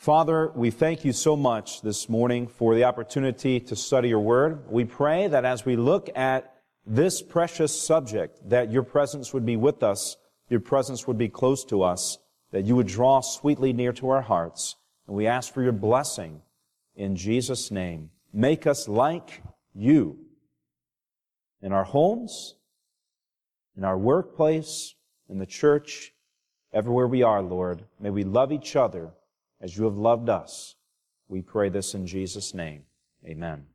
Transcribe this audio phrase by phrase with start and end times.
[0.00, 4.66] Father, we thank you so much this morning for the opportunity to study your word.
[4.70, 6.54] We pray that as we look at
[6.86, 10.16] this precious subject, that your presence would be with us,
[10.48, 12.16] your presence would be close to us,
[12.50, 14.76] that you would draw sweetly near to our hearts.
[15.06, 16.40] And we ask for your blessing
[16.96, 18.08] in Jesus' name.
[18.32, 19.42] Make us like
[19.74, 20.16] you
[21.60, 22.54] in our homes,
[23.76, 24.94] in our workplace,
[25.28, 26.14] in the church,
[26.72, 27.84] everywhere we are, Lord.
[28.00, 29.12] May we love each other
[29.60, 30.76] as you have loved us.
[31.28, 32.82] We pray this in Jesus' name.
[33.24, 33.66] Amen.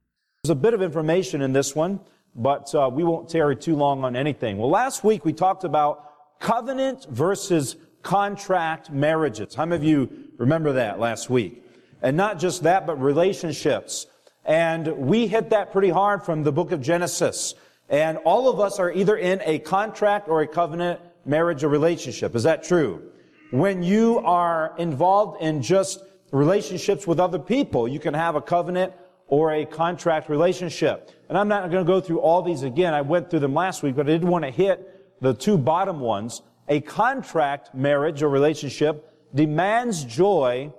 [0.44, 2.00] There's a bit of information in this one,
[2.36, 4.58] but uh, we won't tarry too long on anything.
[4.58, 9.56] Well, last week we talked about covenant versus contract marriages.
[9.56, 11.64] How many of you remember that last week?
[12.02, 14.06] And not just that, but relationships.
[14.44, 17.56] And we hit that pretty hard from the book of Genesis.
[17.90, 22.36] And all of us are either in a contract or a covenant marriage or relationship.
[22.36, 23.12] Is that true?
[23.52, 26.00] When you are involved in just
[26.32, 27.88] relationships with other people.
[27.88, 28.94] You can have a covenant
[29.28, 31.12] or a contract relationship.
[31.30, 32.94] And I'm not going to go through all these again.
[32.94, 36.00] I went through them last week, but I didn't want to hit the two bottom
[36.00, 36.42] ones.
[36.68, 40.74] A contract marriage or relationship demands joy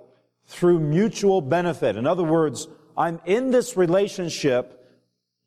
[0.45, 1.95] through mutual benefit.
[1.97, 4.73] In other words, I'm in this relationship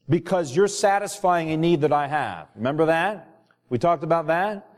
[0.08, 2.48] because you're satisfying a need that I have.
[2.56, 3.44] Remember that?
[3.68, 4.68] We talked about that?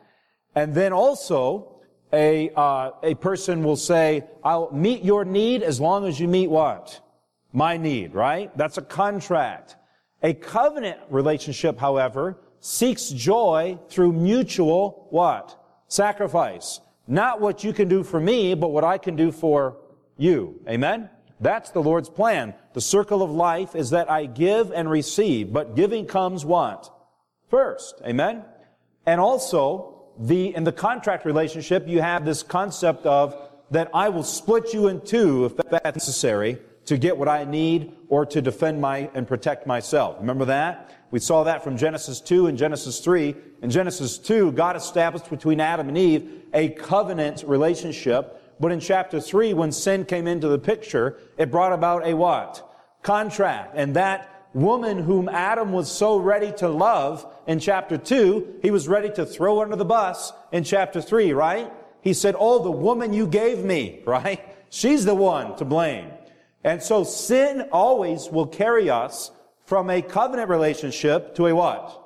[0.54, 1.71] And then also,
[2.12, 6.48] a, uh, a person will say, I'll meet your need as long as you meet
[6.48, 7.00] what?
[7.52, 8.56] My need, right?
[8.56, 9.76] That's a contract.
[10.22, 15.58] A covenant relationship, however, seeks joy through mutual what?
[15.88, 16.80] Sacrifice.
[17.08, 19.78] Not what you can do for me, but what I can do for
[20.16, 20.60] you.
[20.68, 21.10] Amen?
[21.40, 22.54] That's the Lord's plan.
[22.74, 26.88] The circle of life is that I give and receive, but giving comes what?
[27.50, 28.00] First.
[28.06, 28.44] Amen?
[29.04, 33.36] And also, the, in the contract relationship, you have this concept of
[33.70, 37.94] that I will split you in two if that's necessary to get what I need
[38.08, 40.16] or to defend my and protect myself.
[40.20, 40.90] Remember that?
[41.10, 43.34] We saw that from Genesis 2 and Genesis 3.
[43.62, 48.38] In Genesis 2, God established between Adam and Eve a covenant relationship.
[48.58, 52.68] But in chapter 3, when sin came into the picture, it brought about a what?
[53.02, 53.72] Contract.
[53.76, 58.88] And that woman whom Adam was so ready to love in chapter 2, he was
[58.88, 61.72] ready to throw under the bus in chapter 3, right?
[62.00, 64.40] He said, Oh, the woman you gave me, right?
[64.70, 66.10] She's the one to blame.
[66.64, 69.30] And so sin always will carry us
[69.64, 71.98] from a covenant relationship to a what?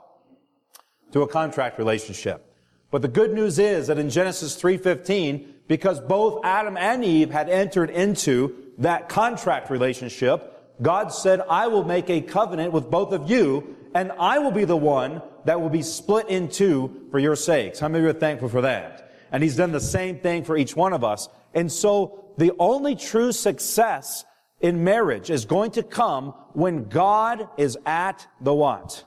[1.13, 2.43] To a contract relationship.
[2.91, 7.49] But the good news is that in Genesis 3:15, because both Adam and Eve had
[7.49, 13.31] entered into that contract relationship, God said, I will make a covenant with both of
[13.31, 17.37] you, and I will be the one that will be split in two for your
[17.37, 17.79] sakes.
[17.79, 19.13] How many of you are thankful for that?
[19.33, 21.29] And He's done the same thing for each one of us.
[21.55, 24.25] And so the only true success
[24.61, 29.05] in marriage is going to come when God is at the what?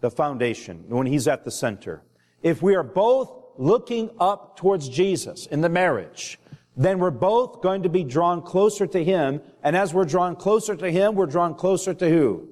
[0.00, 2.02] The foundation, when He's at the center.
[2.42, 6.38] If we are both looking up towards Jesus in the marriage,
[6.78, 9.42] then we're both going to be drawn closer to Him.
[9.64, 12.48] And as we're drawn closer to Him, we're drawn closer to who?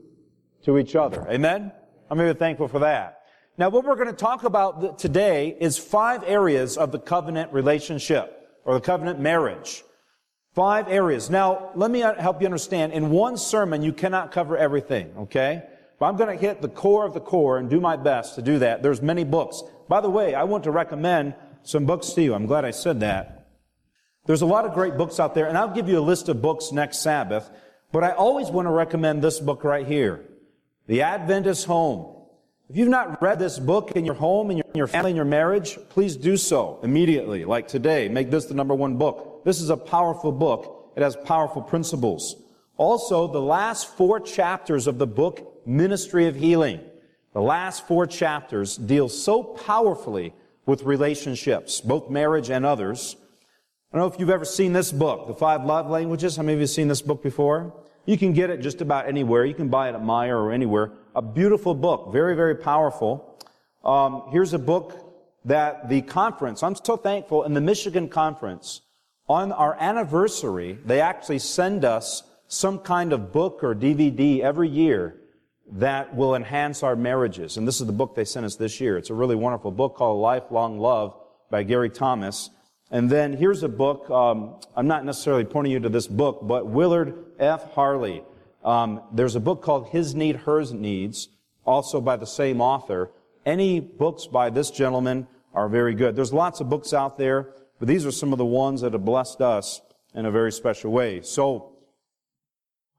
[0.65, 1.25] To each other.
[1.31, 1.71] Amen?
[2.11, 3.21] I'm very thankful for that.
[3.57, 8.51] Now, what we're going to talk about today is five areas of the covenant relationship
[8.65, 9.85] or the covenant marriage.
[10.55, 11.31] Five areas.
[11.31, 12.93] Now, let me uh, help you understand.
[12.93, 15.63] In one sermon, you cannot cover everything, okay?
[16.01, 18.43] But I'm going to hit the core of the core and do my best to
[18.43, 18.83] do that.
[18.83, 19.63] There's many books.
[19.89, 22.35] By the way, I want to recommend some books to you.
[22.35, 23.36] I'm glad I said that.
[24.27, 26.43] There's a lot of great books out there, and I'll give you a list of
[26.43, 27.49] books next Sabbath,
[27.93, 30.25] but I always want to recommend this book right here,
[30.89, 32.13] The Adventist Home.
[32.69, 35.17] If you've not read this book in your home, in your, in your family, in
[35.17, 38.09] your marriage, please do so immediately, like today.
[38.09, 39.45] Make this the number one book.
[39.45, 40.91] This is a powerful book.
[40.97, 42.35] It has powerful principles.
[42.77, 46.81] Also, the last four chapters of the book, Ministry of Healing,
[47.33, 50.35] the last four chapters deal so powerfully
[50.67, 53.15] with relationships, both marriage and others,
[53.97, 56.37] I don't know if you've ever seen this book, The Five Love Languages.
[56.37, 57.73] How many of you have seen this book before?
[58.05, 59.47] You can get it just about anywhere.
[59.47, 60.93] You can buy it at Meijer or anywhere.
[61.15, 63.43] A beautiful book, very, very powerful.
[63.83, 64.93] Um, here's a book
[65.47, 68.83] that the conference, I'm so thankful, in the Michigan conference,
[69.31, 75.17] on our anniversary, they actually send us some kind of book or DVD every year
[75.73, 77.57] that will enhance our marriages.
[77.57, 78.99] And this is the book they sent us this year.
[78.99, 81.19] It's a really wonderful book called Lifelong Love
[81.51, 82.51] by Gary Thomas.
[82.91, 84.09] And then here's a book.
[84.11, 87.73] Um, I'm not necessarily pointing you to this book, but Willard F.
[87.73, 88.23] Harley.
[88.65, 91.29] Um, there's a book called His Need, Hers Needs,
[91.65, 93.11] also by the same author.
[93.45, 96.15] Any books by this gentleman are very good.
[96.17, 99.05] There's lots of books out there, but these are some of the ones that have
[99.05, 99.81] blessed us
[100.15, 101.23] in a very special way.
[101.23, 101.73] So,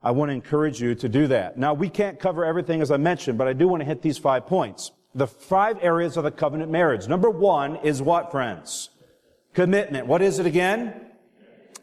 [0.04, 1.58] I want to encourage you to do that.
[1.58, 4.18] Now, we can't cover everything as I mentioned, but I do want to hit these
[4.18, 4.92] five points.
[5.16, 7.08] The five areas of the covenant marriage.
[7.08, 8.90] Number one is what, friends?
[9.58, 10.06] Commitment.
[10.06, 10.94] What is it again?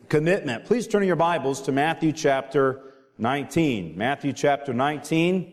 [0.08, 0.64] Commitment.
[0.64, 3.98] Please turn your Bibles to Matthew chapter 19.
[3.98, 5.52] Matthew chapter 19.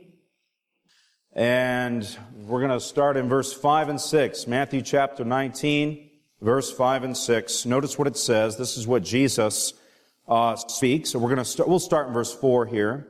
[1.33, 4.45] And we're going to start in verse 5 and 6.
[4.45, 7.65] Matthew chapter 19, verse 5 and 6.
[7.65, 8.55] Notice what it says.
[8.55, 9.73] This is what Jesus
[10.27, 11.09] uh, speaks.
[11.09, 13.07] So we're going to start, we'll start in verse 4 here.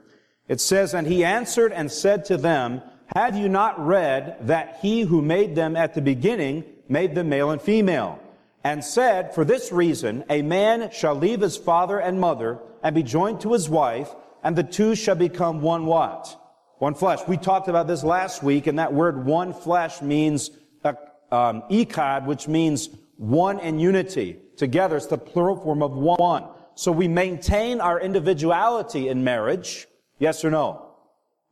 [0.48, 2.82] It says, And he answered and said to them,
[3.14, 7.52] Have you not read that he who made them at the beginning made them male
[7.52, 8.21] and female?
[8.64, 13.04] And said, For this reason, a man shall leave his father and mother and be
[13.04, 14.14] joined to his wife,
[14.44, 16.38] and the two shall become one what?
[16.78, 17.20] One flesh.
[17.28, 20.52] We talked about this last week, and that word one flesh means
[20.84, 20.94] uh,
[21.32, 24.38] um, echad, which means one in unity.
[24.58, 26.48] Together, it's the plural form of one.
[26.76, 29.88] So we maintain our individuality in marriage,
[30.20, 30.94] yes or no?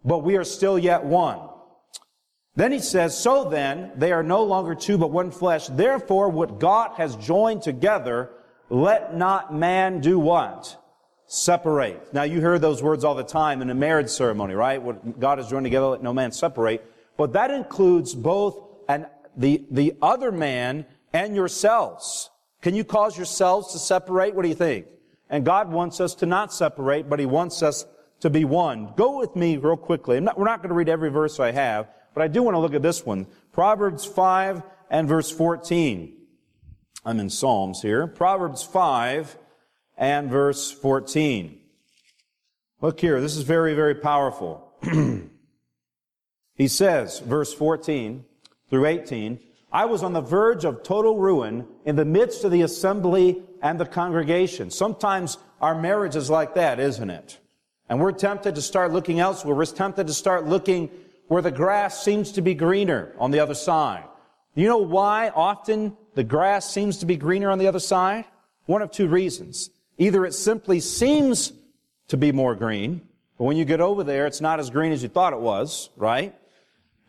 [0.03, 1.48] But we are still yet one.
[2.59, 5.67] Then he says, So then, they are no longer two but one flesh.
[5.67, 8.31] Therefore, what God has joined together,
[8.69, 10.75] let not man do what?
[11.25, 12.13] Separate.
[12.13, 14.81] Now, you hear those words all the time in a marriage ceremony, right?
[14.81, 16.83] What God has joined together, let no man separate.
[17.15, 19.05] But that includes both and
[19.37, 22.29] the, the other man and yourselves.
[22.61, 24.35] Can you cause yourselves to separate?
[24.35, 24.85] What do you think?
[25.29, 27.85] And God wants us to not separate, but He wants us
[28.19, 28.91] to be one.
[28.97, 30.19] Go with me real quickly.
[30.19, 31.87] Not, we're not going to read every verse I have,
[32.19, 33.27] but I do want to look at this one.
[33.53, 36.17] Proverbs 5 and verse 14.
[37.05, 38.07] I'm in Psalms here.
[38.07, 39.37] Proverbs 5
[39.97, 41.61] and verse 14.
[42.81, 43.21] Look here.
[43.21, 44.69] This is very, very powerful.
[46.55, 48.25] he says, verse 14
[48.69, 49.39] through 18,
[49.71, 53.79] I was on the verge of total ruin in the midst of the assembly and
[53.79, 54.71] the congregation.
[54.71, 57.39] Sometimes our marriage is like that, isn't it?
[57.87, 59.55] And we're tempted to start looking elsewhere.
[59.55, 60.91] We're tempted to start looking
[61.29, 64.03] where the grass seems to be greener on the other side.
[64.55, 68.25] You know why often the grass seems to be greener on the other side?
[68.65, 69.69] One of two reasons.
[69.97, 71.53] Either it simply seems
[72.07, 73.01] to be more green,
[73.37, 75.91] but when you get over there, it's not as green as you thought it was,
[75.95, 76.35] right?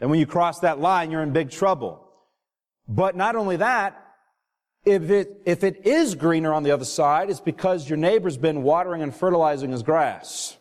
[0.01, 2.07] And when you cross that line, you're in big trouble.
[2.87, 4.01] But not only that,
[4.85, 8.63] if it, if it is greener on the other side, it's because your neighbor's been
[8.63, 10.59] watering and fertilizing his grass.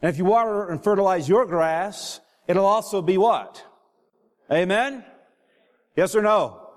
[0.00, 3.64] And if you water and fertilize your grass, it'll also be what?
[4.50, 5.04] Amen?
[5.96, 6.68] Yes or no?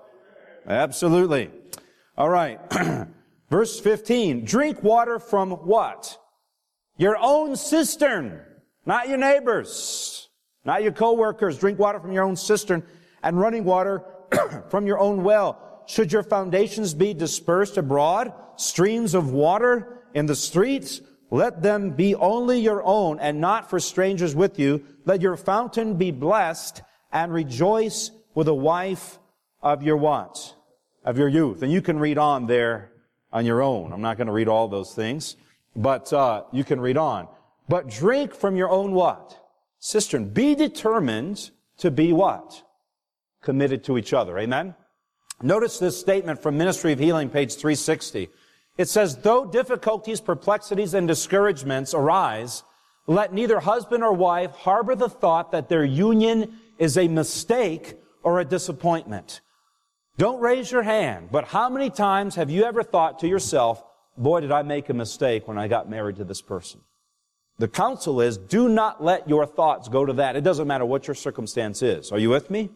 [0.66, 1.50] Absolutely.
[2.16, 2.60] All right.
[3.50, 4.44] Verse 15.
[4.44, 6.18] Drink water from what?
[6.98, 8.40] Your own cistern,
[8.86, 10.28] not your neighbors,
[10.64, 11.58] not your coworkers.
[11.58, 12.84] Drink water from your own cistern
[13.22, 14.04] and running water
[14.70, 20.34] from your own well should your foundations be dispersed abroad, streams of water in the
[20.34, 21.00] streets,
[21.32, 24.84] let them be only your own and not for strangers with you.
[25.06, 29.18] Let your fountain be blessed and rejoice with a wife
[29.62, 30.54] of your what?
[31.06, 31.62] Of your youth.
[31.62, 32.92] And you can read on there
[33.32, 33.94] on your own.
[33.94, 35.36] I'm not going to read all those things,
[35.74, 37.28] but uh, you can read on.
[37.66, 39.34] But drink from your own what?
[39.80, 40.34] Cistern.
[40.34, 42.62] Be determined to be what?
[43.40, 44.38] Committed to each other.
[44.38, 44.74] Amen?
[45.40, 48.28] Notice this statement from Ministry of Healing, page 360.
[48.78, 52.62] It says, though difficulties, perplexities, and discouragements arise,
[53.06, 58.40] let neither husband or wife harbor the thought that their union is a mistake or
[58.40, 59.40] a disappointment.
[60.18, 63.82] Don't raise your hand, but how many times have you ever thought to yourself,
[64.16, 66.80] boy, did I make a mistake when I got married to this person?
[67.58, 70.36] The counsel is, do not let your thoughts go to that.
[70.36, 72.10] It doesn't matter what your circumstance is.
[72.10, 72.70] Are you with me?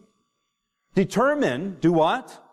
[0.93, 2.43] Determine, do what?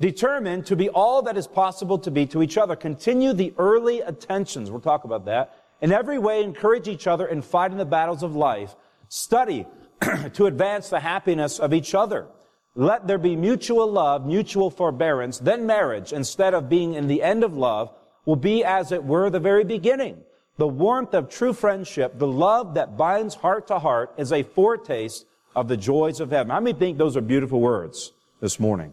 [0.00, 2.74] Determined to be all that is possible to be to each other.
[2.74, 4.70] Continue the early attentions.
[4.70, 5.56] We'll talk about that.
[5.80, 8.74] In every way, encourage each other in fighting the battles of life.
[9.08, 9.66] Study
[10.34, 12.26] to advance the happiness of each other.
[12.74, 15.38] Let there be mutual love, mutual forbearance.
[15.38, 17.92] Then marriage, instead of being in the end of love,
[18.24, 20.22] will be as it were the very beginning.
[20.56, 25.26] The warmth of true friendship, the love that binds heart to heart, is a foretaste
[25.54, 26.50] of the joys of heaven.
[26.50, 28.92] How many think those are beautiful words this morning?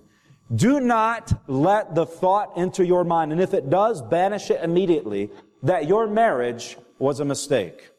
[0.53, 5.29] Do not let the thought enter your mind, and if it does, banish it immediately,
[5.63, 7.89] that your marriage was a mistake.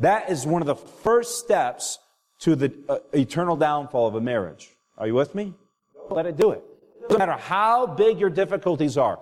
[0.00, 1.98] That is one of the first steps
[2.40, 4.70] to the uh, eternal downfall of a marriage.
[4.98, 5.54] Are you with me?
[6.10, 6.64] Let it do it.
[7.08, 9.20] No matter how big your difficulties are,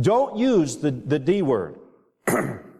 [0.00, 1.78] don't use the, the D word.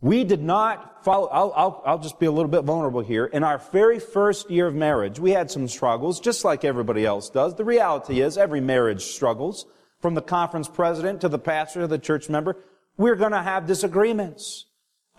[0.00, 3.26] We did not follow, I'll, I'll, I'll, just be a little bit vulnerable here.
[3.26, 7.30] In our very first year of marriage, we had some struggles, just like everybody else
[7.30, 7.56] does.
[7.56, 9.66] The reality is every marriage struggles.
[10.00, 12.56] From the conference president to the pastor to the church member,
[12.96, 14.66] we're going to have disagreements.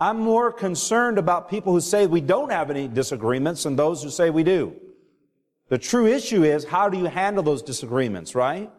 [0.00, 4.08] I'm more concerned about people who say we don't have any disagreements than those who
[4.08, 4.74] say we do.
[5.68, 8.70] The true issue is how do you handle those disagreements, right?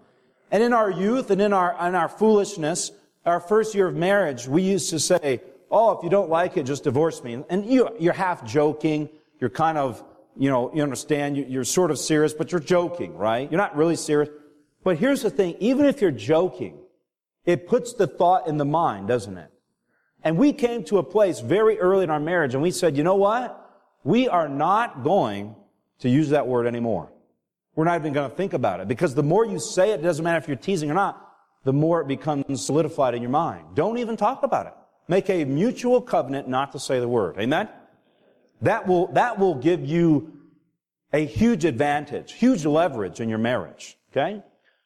[0.50, 2.92] And in our youth and in our, in our foolishness,
[3.24, 5.42] our first year of marriage, we used to say,
[5.72, 7.44] oh, if you don't like it, just divorce me.
[7.50, 9.10] And you, you're half joking.
[9.40, 10.04] You're kind of,
[10.38, 13.50] you know, you understand, you're sort of serious, but you're joking, right?
[13.52, 14.30] You're not really serious.
[14.84, 16.78] But here's the thing, even if you're joking,
[17.46, 19.52] it puts the thought in the mind, doesn't it?
[20.24, 23.04] And we came to a place very early in our marriage and we said, you
[23.04, 23.58] know what?
[24.04, 25.56] We are not going
[26.00, 27.12] to use that word anymore.
[27.76, 30.04] We're not even going to think about it because the more you say it, it
[30.04, 31.28] doesn't matter if you're teasing or not,
[31.64, 33.76] the more it becomes solidified in your mind.
[33.76, 34.74] Don't even talk about it.
[35.08, 37.38] Make a mutual covenant not to say the word.
[37.40, 37.70] Amen?
[38.62, 40.34] That will, that will give you
[41.12, 43.98] a huge advantage, huge leverage in your marriage.
[44.12, 44.42] Okay?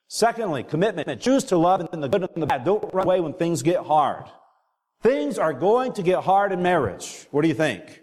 [0.08, 1.22] Secondly, commitment.
[1.22, 2.64] Choose to love in the good and the bad.
[2.64, 4.26] Don't run away when things get hard.
[5.02, 7.28] Things are going to get hard in marriage.
[7.32, 8.02] What do you think?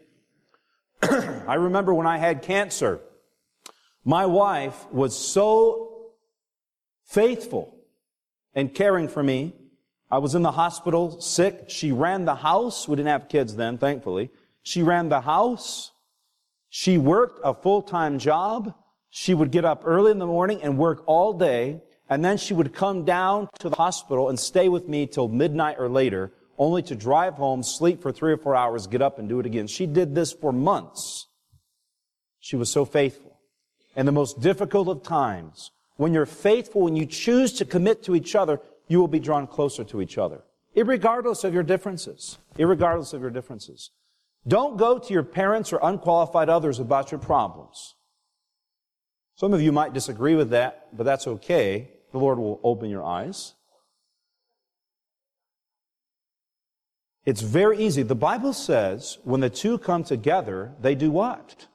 [1.02, 3.00] I remember when I had cancer,
[4.04, 6.12] my wife was so
[7.04, 7.76] faithful
[8.54, 9.54] and caring for me.
[10.12, 11.64] I was in the hospital sick.
[11.68, 12.86] She ran the house.
[12.86, 14.28] We didn't have kids then, thankfully.
[14.62, 15.90] She ran the house.
[16.68, 18.74] She worked a full-time job.
[19.08, 21.80] She would get up early in the morning and work all day.
[22.10, 25.76] And then she would come down to the hospital and stay with me till midnight
[25.78, 29.30] or later, only to drive home, sleep for three or four hours, get up and
[29.30, 29.66] do it again.
[29.66, 31.26] She did this for months.
[32.38, 33.38] She was so faithful.
[33.96, 38.14] And the most difficult of times, when you're faithful, when you choose to commit to
[38.14, 40.42] each other, you will be drawn closer to each other.
[40.76, 42.38] Irregardless of your differences.
[42.58, 43.90] Irregardless of your differences.
[44.46, 47.94] Don't go to your parents or unqualified others about your problems.
[49.34, 51.90] Some of you might disagree with that, but that's okay.
[52.12, 53.54] The Lord will open your eyes.
[57.24, 58.02] It's very easy.
[58.02, 61.68] The Bible says when the two come together, they do what?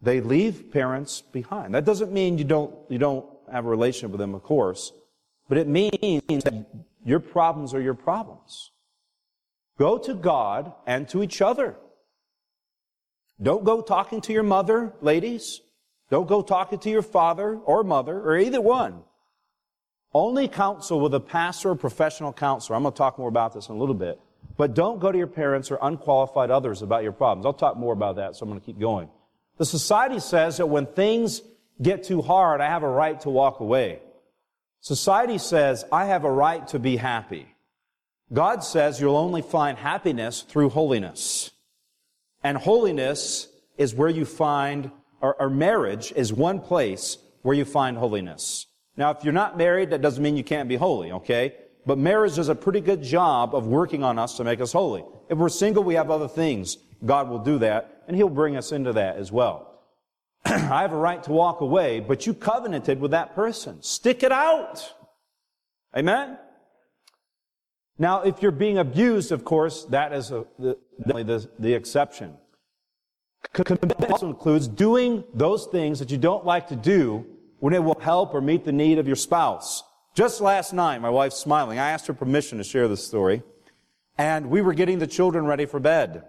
[0.00, 1.74] They leave parents behind.
[1.74, 4.92] That doesn't mean you don't, you don't have a relationship with them, of course,
[5.48, 6.66] but it means that
[7.04, 8.70] your problems are your problems.
[9.78, 11.76] Go to God and to each other.
[13.40, 15.60] Don't go talking to your mother, ladies.
[16.10, 19.02] Don't go talking to your father or mother or either one.
[20.12, 22.76] Only counsel with a pastor or professional counselor.
[22.76, 24.18] I'm going to talk more about this in a little bit.
[24.56, 27.46] But don't go to your parents or unqualified others about your problems.
[27.46, 29.08] I'll talk more about that, so I'm going to keep going.
[29.58, 31.42] The society says that when things
[31.80, 34.00] get too hard, I have a right to walk away.
[34.80, 37.46] Society says I have a right to be happy.
[38.32, 41.50] God says you'll only find happiness through holiness.
[42.44, 47.96] And holiness is where you find, or, or marriage is one place where you find
[47.96, 48.66] holiness.
[48.96, 51.54] Now, if you're not married, that doesn't mean you can't be holy, okay?
[51.86, 55.04] But marriage does a pretty good job of working on us to make us holy.
[55.28, 56.76] If we're single, we have other things.
[57.04, 59.67] God will do that, and He'll bring us into that as well.
[60.44, 63.82] I have a right to walk away, but you covenanted with that person.
[63.82, 64.92] Stick it out.
[65.96, 66.38] Amen?
[67.98, 72.36] Now, if you're being abused, of course, that is a, the, the, the exception.
[73.52, 77.26] Commitment also includes doing those things that you don't like to do
[77.58, 79.82] when it will help or meet the need of your spouse.
[80.14, 81.78] Just last night, my wife's smiling.
[81.78, 83.42] I asked her permission to share this story.
[84.16, 86.24] And we were getting the children ready for bed.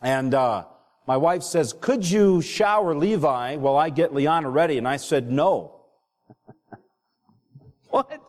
[0.00, 0.64] And uh,
[1.10, 4.78] my wife says, Could you shower Levi while I get Liana ready?
[4.78, 5.80] And I said, No.
[7.90, 8.22] what?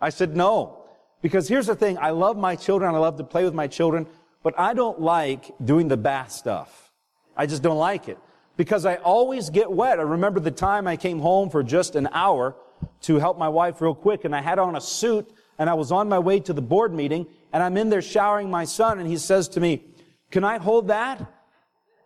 [0.00, 0.86] I said, No.
[1.20, 4.06] Because here's the thing I love my children, I love to play with my children,
[4.42, 6.90] but I don't like doing the bath stuff.
[7.36, 8.16] I just don't like it
[8.56, 9.98] because I always get wet.
[9.98, 12.56] I remember the time I came home for just an hour
[13.02, 15.92] to help my wife real quick and I had on a suit and I was
[15.92, 19.06] on my way to the board meeting and I'm in there showering my son and
[19.06, 19.84] he says to me,
[20.30, 21.30] can I hold that?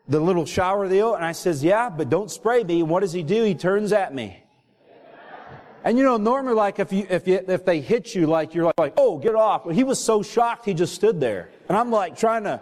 [0.09, 1.14] The little shower deal?
[1.14, 2.80] And I says, yeah, but don't spray me.
[2.80, 3.45] And what does he do?
[3.45, 4.42] He turns at me.
[5.83, 8.73] And you know, normally like if you, if you, if they hit you, like you're
[8.76, 9.64] like, oh, get off.
[9.64, 11.50] But he was so shocked he just stood there.
[11.69, 12.61] And I'm like trying to,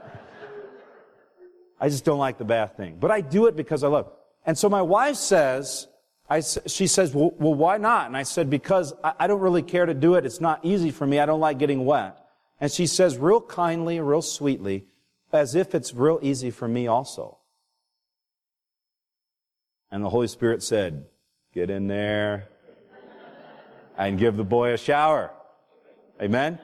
[1.80, 2.96] I just don't like the bath thing.
[3.00, 4.06] But I do it because I love.
[4.06, 4.12] it.
[4.46, 5.88] And so my wife says,
[6.30, 8.06] I, she says, well, well, why not?
[8.06, 10.24] And I said, because I, I don't really care to do it.
[10.26, 11.18] It's not easy for me.
[11.18, 12.18] I don't like getting wet.
[12.60, 14.84] And she says, real kindly, real sweetly,
[15.32, 17.38] as if it's real easy for me also.
[19.90, 21.06] And the Holy Spirit said,
[21.54, 22.48] get in there
[23.96, 25.30] and give the boy a shower.
[26.20, 26.58] Amen?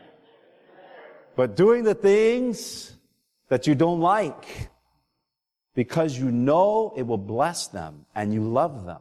[1.37, 2.97] But doing the things
[3.49, 4.71] that you don't like,
[5.75, 9.01] because you know it will bless them and you love them.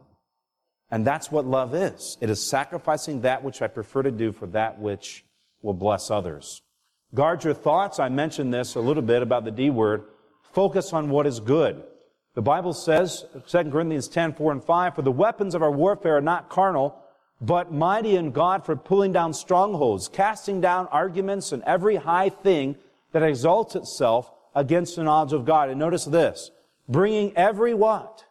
[0.90, 2.18] And that's what love is.
[2.20, 5.24] It is sacrificing that which I prefer to do for that which
[5.62, 6.62] will bless others.
[7.14, 8.00] Guard your thoughts.
[8.00, 10.02] I mentioned this a little bit about the D word.
[10.52, 11.84] Focus on what is good.
[12.34, 16.16] The Bible says, 2 Corinthians 10, 4 and 5, for the weapons of our warfare
[16.16, 17.00] are not carnal,
[17.40, 22.76] but mighty in God for pulling down strongholds, casting down arguments and every high thing
[23.12, 25.70] that exalts itself against the knowledge of God.
[25.70, 26.50] And notice this,
[26.88, 28.24] bringing every what?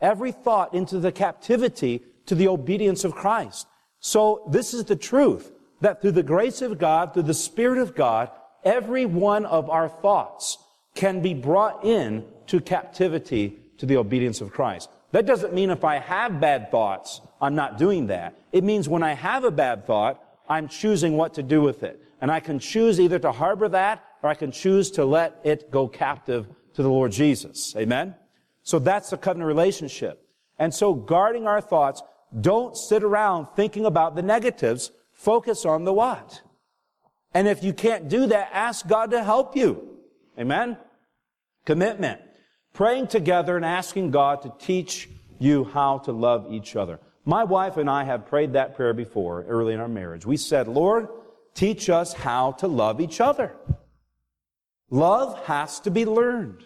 [0.00, 3.66] Every thought into the captivity to the obedience of Christ.
[4.00, 5.52] So this is the truth
[5.84, 8.30] that through the grace of God, through the Spirit of God,
[8.64, 10.58] every one of our thoughts
[10.94, 14.90] can be brought in to captivity to the obedience of Christ.
[15.12, 18.36] That doesn't mean if I have bad thoughts, I'm not doing that.
[18.52, 22.00] It means when I have a bad thought, I'm choosing what to do with it.
[22.20, 25.70] And I can choose either to harbor that or I can choose to let it
[25.70, 27.74] go captive to the Lord Jesus.
[27.76, 28.14] Amen?
[28.62, 30.26] So that's the covenant relationship.
[30.58, 32.02] And so guarding our thoughts,
[32.40, 34.90] don't sit around thinking about the negatives.
[35.24, 36.42] Focus on the what?
[37.32, 39.96] And if you can't do that, ask God to help you.
[40.38, 40.76] Amen?
[41.64, 42.20] Commitment.
[42.74, 47.00] Praying together and asking God to teach you how to love each other.
[47.24, 50.26] My wife and I have prayed that prayer before early in our marriage.
[50.26, 51.08] We said, Lord,
[51.54, 53.56] teach us how to love each other.
[54.90, 56.62] Love has to be learned.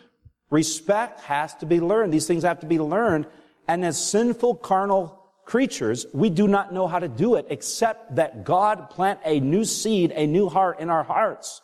[0.50, 2.12] Respect has to be learned.
[2.12, 3.28] These things have to be learned.
[3.68, 5.17] And as sinful carnal
[5.48, 9.64] creatures, we do not know how to do it except that God plant a new
[9.64, 11.62] seed, a new heart in our hearts.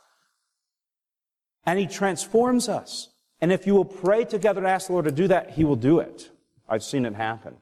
[1.66, 3.10] And He transforms us.
[3.42, 5.76] And if you will pray together and ask the Lord to do that, He will
[5.76, 6.30] do it.
[6.66, 7.56] I've seen it happen.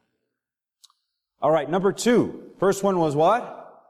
[1.41, 2.51] All right, number two.
[2.57, 3.83] First one was what?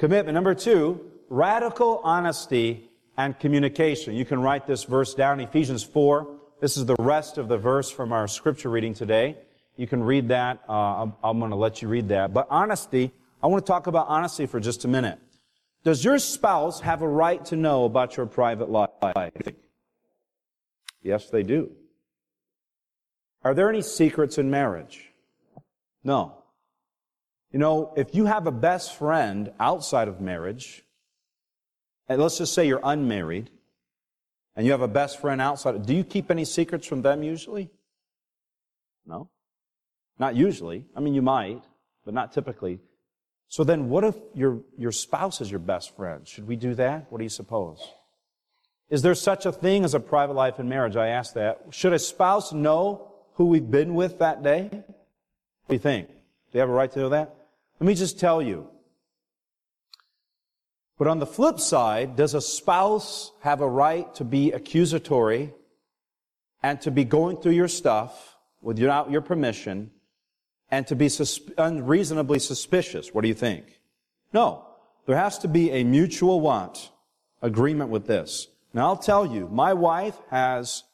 [0.00, 0.34] Commitment.
[0.34, 4.16] Number two, radical honesty and communication.
[4.16, 6.26] You can write this verse down, Ephesians 4.
[6.60, 9.36] This is the rest of the verse from our scripture reading today.
[9.76, 10.62] You can read that.
[10.68, 12.34] Uh, I'm, going to let you read that.
[12.34, 13.12] But honesty,
[13.42, 15.18] I want to talk about honesty for just a minute.
[15.84, 19.32] Does your spouse have a right to know about your private life?
[21.02, 21.72] Yes, they do.
[23.42, 25.12] Are there any secrets in marriage?
[26.04, 26.36] No.
[27.50, 30.84] You know, if you have a best friend outside of marriage,
[32.08, 33.50] and let's just say you're unmarried,
[34.54, 37.70] and you have a best friend outside, do you keep any secrets from them usually?
[39.04, 39.28] No.
[40.18, 40.86] Not usually.
[40.96, 41.62] I mean, you might,
[42.04, 42.80] but not typically.
[43.48, 46.26] So then what if your, your spouse is your best friend?
[46.26, 47.10] Should we do that?
[47.10, 47.86] What do you suppose?
[48.88, 50.96] Is there such a thing as a private life in marriage?
[50.96, 51.60] I ask that.
[51.70, 54.68] Should a spouse know who we've been with that day?
[54.70, 56.08] What do you think?
[56.08, 56.14] Do
[56.52, 57.34] they have a right to know that?
[57.80, 58.68] Let me just tell you.
[60.98, 65.52] But on the flip side, does a spouse have a right to be accusatory
[66.62, 69.90] and to be going through your stuff without your permission
[70.72, 71.08] and to be
[71.58, 73.12] unreasonably suspicious.
[73.12, 73.78] What do you think?
[74.32, 74.66] No.
[75.04, 76.90] There has to be a mutual want
[77.42, 78.48] agreement with this.
[78.72, 80.84] Now I'll tell you, my wife has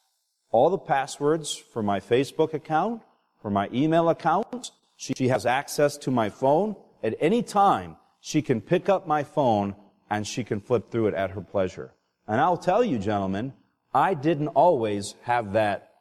[0.51, 3.03] all the passwords for my Facebook account,
[3.41, 4.71] for my email account.
[4.97, 6.75] She has access to my phone.
[7.01, 9.75] At any time, she can pick up my phone
[10.09, 11.93] and she can flip through it at her pleasure.
[12.27, 13.53] And I'll tell you, gentlemen,
[13.93, 15.91] I didn't always have that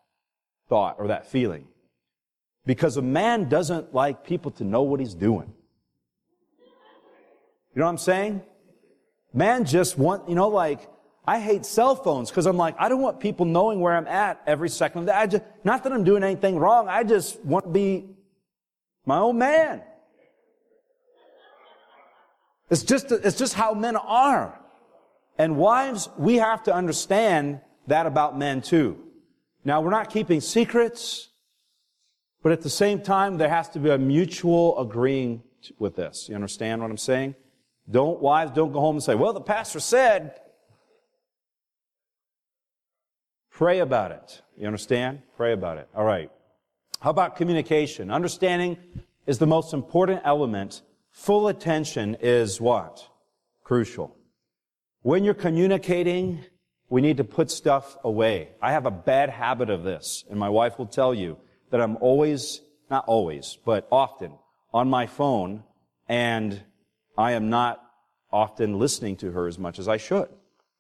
[0.69, 1.69] thought or that feeling.
[2.69, 5.51] Because a man doesn't like people to know what he's doing.
[7.75, 8.43] You know what I'm saying?
[9.33, 10.87] Man just want, you know, like,
[11.27, 14.43] I hate cell phones because I'm like, I don't want people knowing where I'm at
[14.47, 15.17] every second of the day.
[15.17, 16.89] I just, not that I'm doing anything wrong.
[16.91, 18.05] I just want to be
[19.07, 19.81] my own man.
[22.69, 24.61] It's just, it's just how men are.
[25.39, 28.99] And wives, we have to understand that about men too.
[29.65, 31.31] Now, we're not keeping secrets.
[32.43, 35.43] But at the same time, there has to be a mutual agreeing
[35.79, 36.29] with this.
[36.29, 37.35] You understand what I'm saying?
[37.91, 40.39] Don't, wives, don't go home and say, well, the pastor said.
[43.51, 44.43] Pray about it.
[44.57, 45.23] You understand?
[45.37, 45.89] Pray about it.
[45.95, 46.31] All right.
[47.01, 48.11] How about communication?
[48.11, 48.77] Understanding
[49.27, 50.83] is the most important element.
[51.11, 53.09] Full attention is what?
[53.65, 54.17] Crucial.
[55.03, 56.45] When you're communicating,
[56.89, 58.51] we need to put stuff away.
[58.63, 61.39] I have a bad habit of this, and my wife will tell you
[61.71, 64.33] that I'm always, not always, but often
[64.73, 65.65] on my phone
[66.09, 66.61] and
[67.17, 67.83] I am not
[68.33, 70.29] often listening to her as much as I should.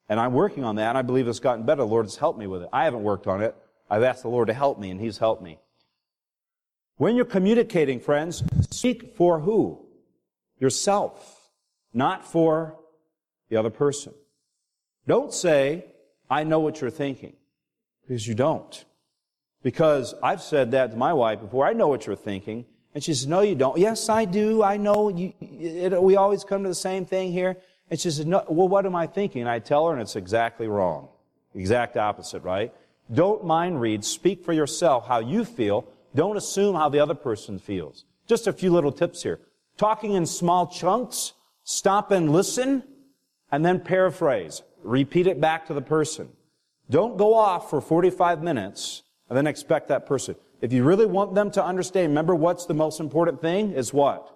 [0.08, 1.82] And I'm working on that and I believe it's gotten better.
[1.82, 2.68] The Lord has helped me with it.
[2.72, 3.54] I haven't worked on it.
[3.90, 5.58] I've asked the Lord to help me and He's helped me.
[6.96, 9.86] When you're communicating, friends, speak for who?
[10.58, 11.48] Yourself,
[11.94, 12.76] not for
[13.48, 14.12] the other person.
[15.06, 15.86] Don't say,
[16.28, 17.34] I know what you're thinking,
[18.02, 18.84] because you don't.
[19.62, 21.66] Because I've said that to my wife before.
[21.66, 22.64] I know what you're thinking.
[22.94, 23.78] And she says, no, you don't.
[23.78, 24.62] Yes, I do.
[24.62, 25.08] I know.
[25.08, 27.56] You, it, we always come to the same thing here.
[27.90, 29.42] And she says, no, well, what am I thinking?
[29.42, 31.08] And I tell her, and it's exactly wrong.
[31.54, 32.72] Exact opposite, right?
[33.12, 34.04] Don't mind read.
[34.04, 35.86] Speak for yourself how you feel.
[36.14, 38.04] Don't assume how the other person feels.
[38.26, 39.40] Just a few little tips here.
[39.76, 41.32] Talking in small chunks.
[41.64, 42.84] Stop and listen.
[43.50, 44.62] And then paraphrase.
[44.82, 46.28] Repeat it back to the person.
[46.90, 50.36] Don't go off for 45 minutes and then expect that person.
[50.60, 54.28] If you really want them to understand, remember what's the most important thing is what?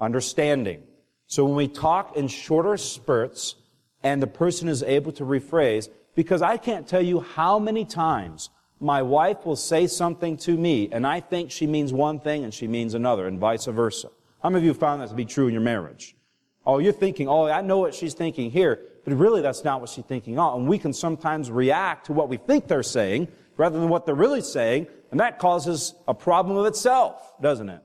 [0.00, 0.82] Understanding.
[1.26, 3.56] So when we talk in shorter spurts
[4.02, 8.50] and the person is able to rephrase, because I can't tell you how many times
[8.80, 12.54] my wife will say something to me and I think she means one thing and
[12.54, 14.08] she means another and vice versa.
[14.42, 16.16] How many of you found that to be true in your marriage?
[16.64, 19.90] Oh, you're thinking, oh, I know what she's thinking here, but really that's not what
[19.90, 20.38] she's thinking.
[20.38, 24.06] Oh, and we can sometimes react to what we think they're saying rather than what
[24.06, 27.82] they're really saying, and that causes a problem of itself, doesn't it?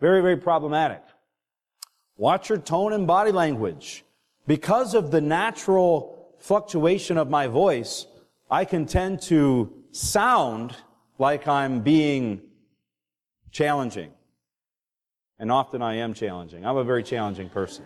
[0.00, 1.02] Very, very problematic.
[2.16, 4.04] Watch your tone and body language.
[4.46, 8.06] Because of the natural fluctuation of my voice,
[8.50, 10.74] I can tend to sound
[11.18, 12.40] like I'm being
[13.52, 14.10] challenging.
[15.38, 16.66] And often I am challenging.
[16.66, 17.84] I'm a very challenging person.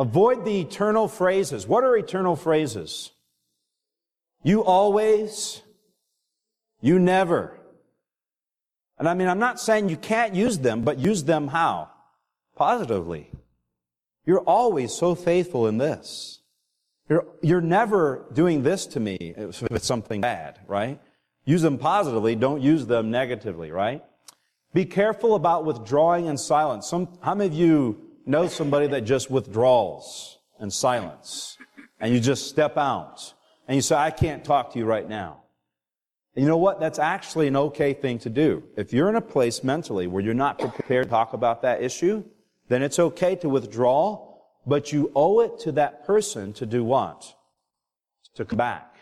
[0.00, 1.66] Avoid the eternal phrases.
[1.66, 3.10] What are eternal phrases?
[4.42, 5.60] You always,
[6.80, 7.60] you never.
[8.98, 11.90] And I mean, I'm not saying you can't use them, but use them how?
[12.56, 13.30] Positively.
[14.24, 16.40] You're always so faithful in this.
[17.10, 20.98] You're, you're never doing this to me if it's something bad, right?
[21.44, 24.02] Use them positively, don't use them negatively, right?
[24.72, 26.88] Be careful about withdrawing and silence.
[26.88, 31.56] Some, how many of you know somebody that just withdraws and silence?
[32.00, 33.34] And you just step out
[33.68, 35.42] and you say, I can't talk to you right now.
[36.34, 36.80] And you know what?
[36.80, 38.62] That's actually an okay thing to do.
[38.76, 42.24] If you're in a place mentally where you're not prepared to talk about that issue,
[42.68, 44.28] then it's okay to withdraw,
[44.66, 47.34] but you owe it to that person to do what?
[48.36, 48.96] To come back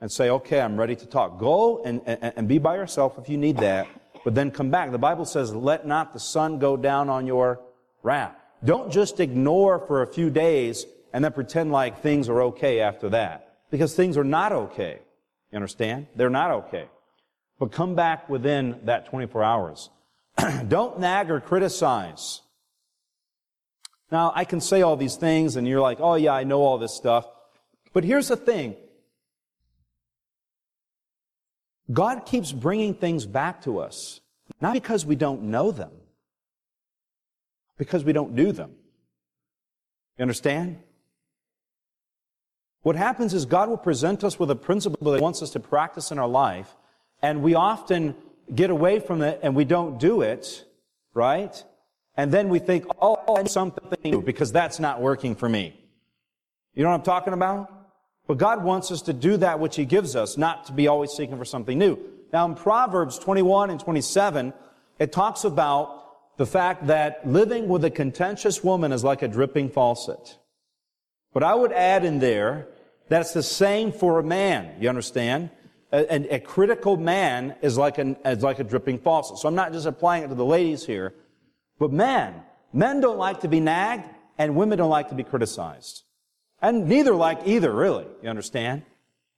[0.00, 1.38] and say, okay, I'm ready to talk.
[1.38, 3.86] Go and, and, and be by yourself if you need that
[4.24, 4.90] but then come back.
[4.90, 7.60] The Bible says, let not the sun go down on your
[8.02, 8.36] wrath.
[8.64, 13.10] Don't just ignore for a few days and then pretend like things are okay after
[13.10, 13.58] that.
[13.70, 15.00] Because things are not okay.
[15.50, 16.06] You understand?
[16.14, 16.86] They're not okay.
[17.58, 19.90] But come back within that 24 hours.
[20.68, 22.40] Don't nag or criticize.
[24.10, 26.78] Now, I can say all these things and you're like, oh yeah, I know all
[26.78, 27.26] this stuff.
[27.92, 28.76] But here's the thing.
[31.92, 34.20] God keeps bringing things back to us,
[34.60, 35.90] not because we don't know them,
[37.82, 38.70] because we don't do them.
[40.16, 40.78] You understand?
[42.82, 45.60] What happens is God will present us with a principle that He wants us to
[45.60, 46.72] practice in our life,
[47.22, 48.14] and we often
[48.54, 50.64] get away from it and we don't do it,
[51.12, 51.64] right?
[52.16, 55.74] And then we think, oh, I something new because that's not working for me.
[56.74, 57.68] You know what I'm talking about?
[58.28, 61.10] But God wants us to do that which He gives us, not to be always
[61.10, 61.98] seeking for something new.
[62.32, 64.52] Now in Proverbs 21 and 27,
[65.00, 66.01] it talks about
[66.36, 70.38] the fact that living with a contentious woman is like a dripping faucet.
[71.32, 72.68] But I would add in there,
[73.08, 74.80] that's the same for a man.
[74.80, 75.50] You understand?
[75.92, 79.38] A, a, a critical man is like, an, is like a dripping faucet.
[79.38, 81.14] So I'm not just applying it to the ladies here,
[81.78, 82.42] but men.
[82.72, 86.04] Men don't like to be nagged, and women don't like to be criticized.
[86.62, 88.06] And neither like either, really.
[88.22, 88.82] You understand?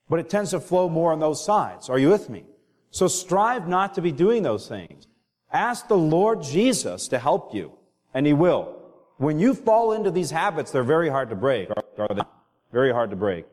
[0.09, 1.89] But it tends to flow more on those sides.
[1.89, 2.45] Are you with me?
[2.91, 5.09] So strive not to be doing those things.
[5.55, 7.73] Ask the Lord Jesus to help you,
[8.13, 8.77] and He will.
[9.19, 11.69] When you fall into these habits, they're very hard to break.
[12.73, 13.47] Very hard to break.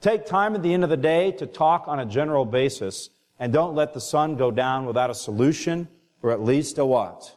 [0.00, 3.52] Take time at the end of the day to talk on a general basis, and
[3.52, 5.88] don't let the sun go down without a solution,
[6.22, 7.36] or at least a what?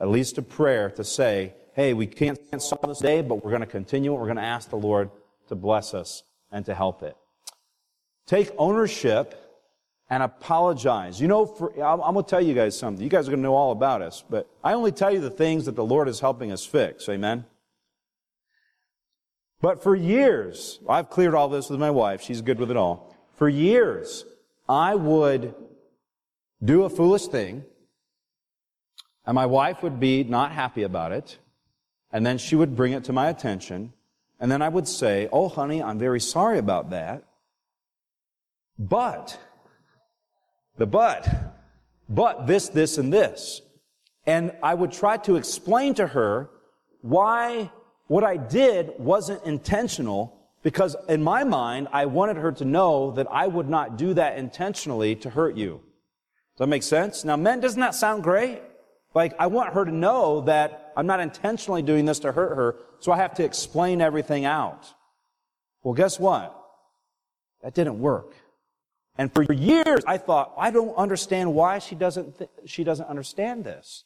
[0.00, 3.60] At least a prayer to say, hey, we can't solve this day, but we're going
[3.60, 4.14] to continue.
[4.14, 5.10] We're going to ask the Lord
[5.48, 7.14] to bless us and to help it.
[8.26, 9.49] Take ownership
[10.10, 11.20] and apologize.
[11.20, 13.02] You know, for, I'm, I'm going to tell you guys something.
[13.02, 15.30] You guys are going to know all about us, but I only tell you the
[15.30, 17.08] things that the Lord is helping us fix.
[17.08, 17.44] Amen?
[19.60, 22.22] But for years, I've cleared all this with my wife.
[22.22, 23.16] She's good with it all.
[23.36, 24.24] For years,
[24.68, 25.54] I would
[26.62, 27.64] do a foolish thing,
[29.24, 31.38] and my wife would be not happy about it,
[32.12, 33.92] and then she would bring it to my attention,
[34.40, 37.24] and then I would say, Oh, honey, I'm very sorry about that.
[38.78, 39.38] But,
[40.80, 41.28] the but,
[42.08, 43.60] but this, this, and this.
[44.26, 46.48] And I would try to explain to her
[47.02, 47.70] why
[48.06, 53.26] what I did wasn't intentional because in my mind, I wanted her to know that
[53.30, 55.82] I would not do that intentionally to hurt you.
[56.54, 57.26] Does that make sense?
[57.26, 58.62] Now, men, doesn't that sound great?
[59.14, 62.76] Like, I want her to know that I'm not intentionally doing this to hurt her,
[63.00, 64.94] so I have to explain everything out.
[65.82, 66.58] Well, guess what?
[67.62, 68.34] That didn't work.
[69.18, 73.64] And for years, I thought, I don't understand why she doesn't, th- she doesn't understand
[73.64, 74.04] this.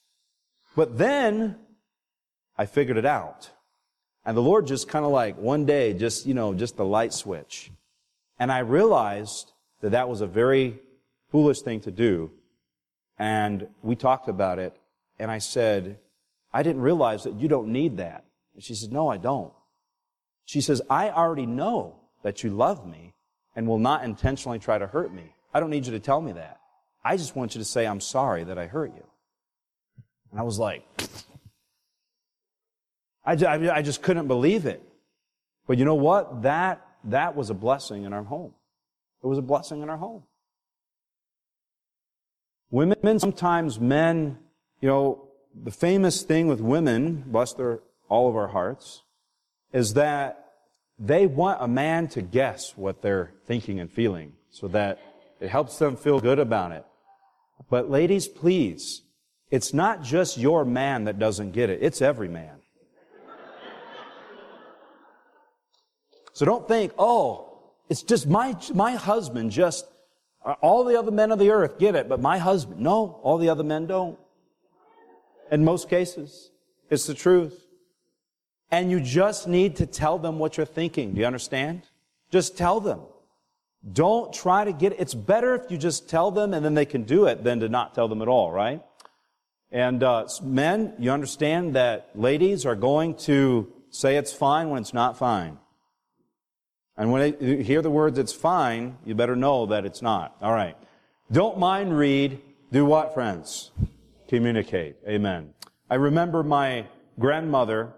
[0.74, 1.56] But then,
[2.56, 3.50] I figured it out.
[4.24, 7.12] And the Lord just kind of like, one day, just, you know, just the light
[7.12, 7.70] switch.
[8.38, 10.78] And I realized that that was a very
[11.30, 12.30] foolish thing to do.
[13.18, 14.76] And we talked about it.
[15.18, 15.98] And I said,
[16.52, 18.24] I didn't realize that you don't need that.
[18.54, 19.52] And she said, no, I don't.
[20.44, 23.13] She says, I already know that you love me
[23.56, 25.34] and will not intentionally try to hurt me.
[25.52, 26.60] I don't need you to tell me that.
[27.04, 29.04] I just want you to say, I'm sorry that I hurt you.
[30.30, 30.84] And I was like,
[33.24, 33.32] I,
[33.70, 34.82] I just couldn't believe it.
[35.66, 36.42] But you know what?
[36.42, 38.52] That, that was a blessing in our home.
[39.22, 40.24] It was a blessing in our home.
[42.70, 44.38] Women, sometimes men,
[44.80, 49.02] you know, the famous thing with women, bless their, all of our hearts,
[49.72, 50.43] is that
[50.98, 55.00] they want a man to guess what they're thinking and feeling so that
[55.40, 56.84] it helps them feel good about it.
[57.68, 59.02] But ladies, please,
[59.50, 61.80] it's not just your man that doesn't get it.
[61.82, 62.60] It's every man.
[66.32, 69.86] So don't think, oh, it's just my, my husband just,
[70.60, 73.48] all the other men of the earth get it, but my husband, no, all the
[73.48, 74.18] other men don't.
[75.52, 76.50] In most cases,
[76.90, 77.63] it's the truth.
[78.74, 81.14] And you just need to tell them what you're thinking.
[81.14, 81.82] Do you understand?
[82.32, 83.02] Just tell them.
[83.92, 84.98] Don't try to get it.
[84.98, 87.68] It's better if you just tell them and then they can do it than to
[87.68, 88.82] not tell them at all, right?
[89.70, 94.92] And uh, men, you understand that ladies are going to say it's fine when it's
[94.92, 95.56] not fine.
[96.96, 100.34] And when you hear the words, it's fine, you better know that it's not.
[100.42, 100.76] All right.
[101.30, 102.40] Don't mind read.
[102.72, 103.70] Do what, friends?
[104.26, 104.96] Communicate.
[105.08, 105.54] Amen.
[105.88, 106.88] I remember my
[107.20, 107.92] grandmother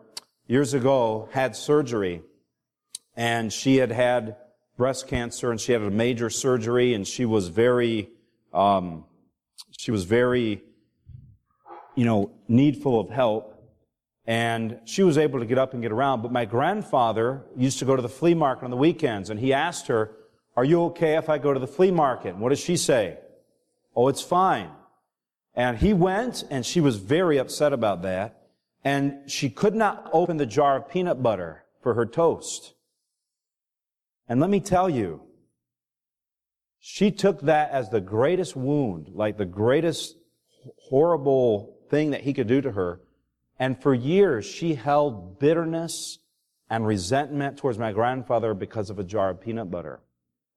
[0.47, 2.23] years ago had surgery
[3.17, 4.37] and she had had
[4.77, 8.11] breast cancer and she had a major surgery and she was very,
[8.53, 9.05] um,
[9.71, 10.63] she was very,
[11.95, 13.57] you know, needful of help
[14.27, 16.23] and she was able to get up and get around.
[16.23, 19.53] But my grandfather used to go to the flea market on the weekends, and he
[19.53, 20.11] asked her,
[20.57, 22.31] Are you okay if I go to the flea market?
[22.31, 23.19] And what does she say?
[23.95, 24.71] Oh, it's fine.
[25.55, 28.36] And he went, and she was very upset about that.
[28.87, 32.75] And she could not open the jar of peanut butter for her toast.
[34.29, 35.23] And let me tell you,
[36.79, 40.15] she took that as the greatest wound, like the greatest
[40.89, 43.01] horrible thing that he could do to her.
[43.59, 46.21] And for years, she held bitterness
[46.71, 49.99] and resentment towards my grandfather because of a jar of peanut butter.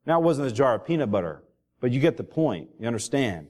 [0.06, 1.42] Now, it wasn't a jar of peanut butter,
[1.82, 2.70] but you get the point.
[2.80, 3.48] You understand?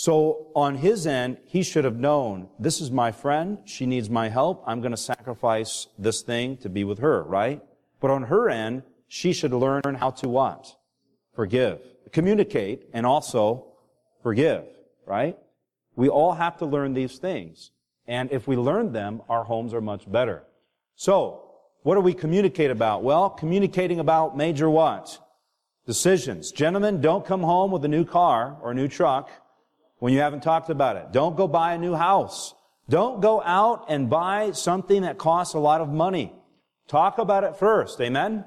[0.00, 3.58] So on his end, he should have known, this is my friend.
[3.64, 4.62] She needs my help.
[4.64, 7.60] I'm going to sacrifice this thing to be with her, right?
[8.00, 10.76] But on her end, she should learn how to what?
[11.34, 11.80] Forgive.
[12.12, 13.72] Communicate and also
[14.22, 14.66] forgive,
[15.04, 15.36] right?
[15.96, 17.72] We all have to learn these things.
[18.06, 20.44] And if we learn them, our homes are much better.
[20.94, 21.42] So,
[21.82, 23.02] what do we communicate about?
[23.02, 25.18] Well, communicating about major what?
[25.86, 26.52] Decisions.
[26.52, 29.28] Gentlemen, don't come home with a new car or a new truck
[29.98, 31.12] when you haven't talked about it.
[31.12, 32.54] Don't go buy a new house.
[32.88, 36.32] Don't go out and buy something that costs a lot of money.
[36.86, 38.00] Talk about it first.
[38.00, 38.44] Amen?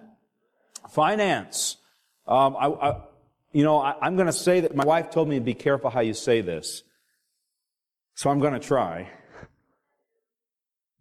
[0.89, 1.77] Finance.
[2.27, 3.01] Um, I, I,
[3.51, 5.89] you know, I, I'm going to say that my wife told me to be careful
[5.89, 6.83] how you say this.
[8.15, 9.09] So I'm going to try.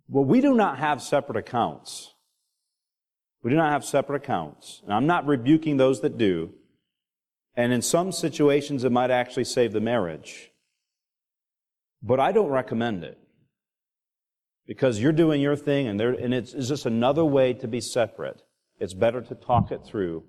[0.09, 2.13] Well, we do not have separate accounts.
[3.43, 4.83] We do not have separate accounts.
[4.85, 6.53] And I'm not rebuking those that do.
[7.57, 10.51] And in some situations, it might actually save the marriage.
[12.03, 13.19] But I don't recommend it.
[14.67, 18.43] Because you're doing your thing and, and it's, it's, just another way to be separate.
[18.79, 20.23] It's better to talk it through.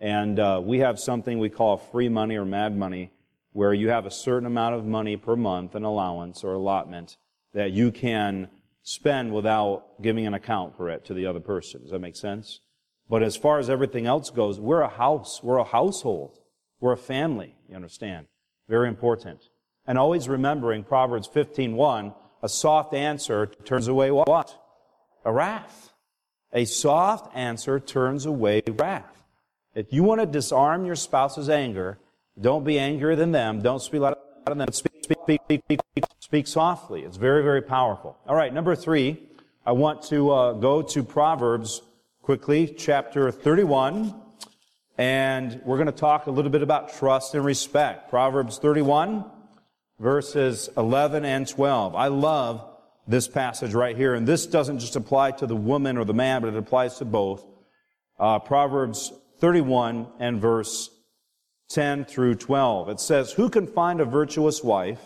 [0.00, 3.12] And uh, we have something we call free money or mad money,
[3.52, 7.16] where you have a certain amount of money per month, an allowance or allotment,
[7.52, 8.48] that you can
[8.82, 11.82] spend without giving an account for it to the other person.
[11.82, 12.60] Does that make sense?
[13.08, 15.40] But as far as everything else goes, we're a house.
[15.42, 16.38] We're a household.
[16.84, 17.54] We're a family.
[17.66, 18.26] You understand?
[18.68, 19.48] Very important.
[19.86, 24.54] And always remembering Proverbs 15:1, a soft answer turns away what?
[25.24, 25.94] A wrath.
[26.52, 29.24] A soft answer turns away wrath.
[29.74, 32.00] If you want to disarm your spouse's anger,
[32.38, 33.62] don't be angrier than them.
[33.62, 34.70] Don't speak louder than them.
[34.70, 37.00] Speak speak, speak, speak, speak softly.
[37.02, 38.18] It's very, very powerful.
[38.26, 39.22] All right, number three,
[39.64, 41.80] I want to uh, go to Proverbs
[42.20, 44.20] quickly, chapter 31,
[44.96, 48.10] and we're going to talk a little bit about trust and respect.
[48.10, 49.24] Proverbs 31,
[49.98, 51.94] verses 11 and 12.
[51.94, 52.64] I love
[53.06, 56.42] this passage right here, and this doesn't just apply to the woman or the man,
[56.42, 57.44] but it applies to both.
[58.18, 60.90] Uh, Proverbs 31 and verse
[61.70, 62.88] 10 through 12.
[62.88, 65.00] It says, Who can find a virtuous wife?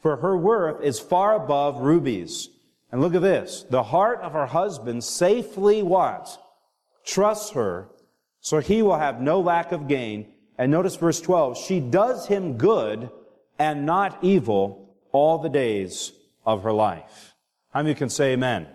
[0.00, 2.48] For her worth is far above rubies.
[2.90, 3.64] And look at this.
[3.70, 6.38] The heart of her husband safely what?
[7.06, 7.88] Trusts her,
[8.42, 10.26] so he will have no lack of gain.
[10.58, 11.56] And notice verse 12.
[11.56, 13.08] She does him good
[13.58, 16.12] and not evil all the days
[16.44, 17.34] of her life.
[17.72, 18.66] How many can say amen?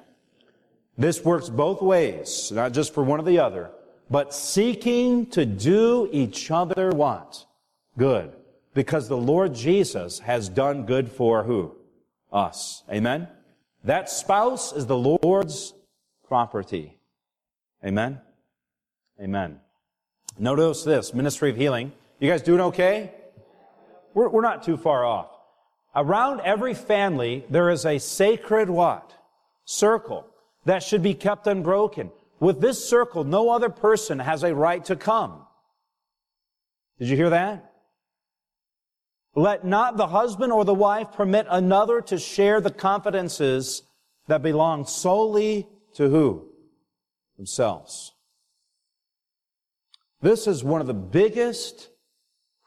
[0.97, 3.69] This works both ways, not just for one or the other,
[4.09, 7.45] but seeking to do each other what?
[7.97, 8.31] Good.
[8.73, 11.75] Because the Lord Jesus has done good for who?
[12.31, 12.83] Us.
[12.91, 13.27] Amen?
[13.83, 15.73] That spouse is the Lord's
[16.27, 16.97] property.
[17.85, 18.21] Amen?
[19.21, 19.59] Amen.
[20.37, 21.91] Notice this, ministry of healing.
[22.19, 23.11] You guys doing okay?
[24.13, 25.29] We're, we're not too far off.
[25.95, 29.13] Around every family, there is a sacred what?
[29.65, 30.27] Circle
[30.65, 32.11] that should be kept unbroken.
[32.39, 35.45] With this circle, no other person has a right to come.
[36.99, 37.73] Did you hear that?
[39.33, 43.83] Let not the husband or the wife permit another to share the confidences
[44.27, 46.49] that belong solely to who?
[47.37, 48.13] Themselves.
[50.27, 51.87] This is one of the biggest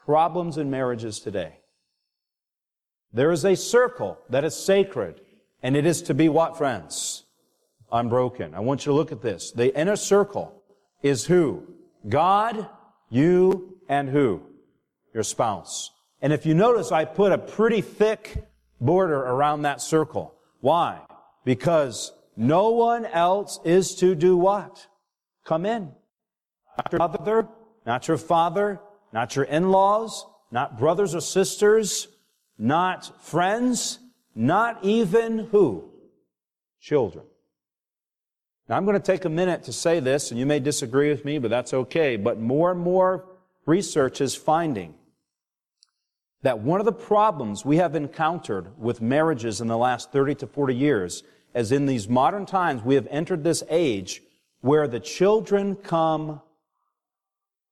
[0.06, 1.58] problems in marriages today.
[3.12, 5.20] There is a circle that is sacred,
[5.62, 7.24] and it is to be what, friends?
[7.92, 8.54] Unbroken.
[8.54, 9.52] I want you to look at this.
[9.52, 10.62] The inner circle
[11.02, 11.66] is who?
[12.08, 12.66] God,
[13.10, 14.40] you, and who?
[15.12, 15.90] Your spouse.
[16.22, 18.42] And if you notice, I put a pretty thick
[18.80, 20.34] border around that circle.
[20.62, 21.02] Why?
[21.44, 24.86] Because no one else is to do what?
[25.44, 25.92] Come in.
[26.80, 27.48] Not your mother,
[27.84, 28.80] not your father,
[29.12, 32.08] not your in-laws, not brothers or sisters,
[32.56, 33.98] not friends,
[34.34, 35.90] not even who?
[36.80, 37.26] Children.
[38.66, 41.24] Now I'm going to take a minute to say this, and you may disagree with
[41.24, 42.16] me, but that's okay.
[42.16, 43.26] But more and more
[43.66, 44.94] research is finding
[46.42, 50.46] that one of the problems we have encountered with marriages in the last 30 to
[50.46, 54.22] 40 years is in these modern times we have entered this age
[54.62, 56.40] where the children come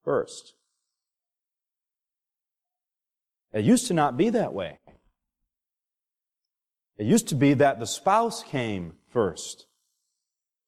[0.08, 0.54] first.
[3.52, 4.78] It used to not be that way.
[6.96, 9.66] It used to be that the spouse came first.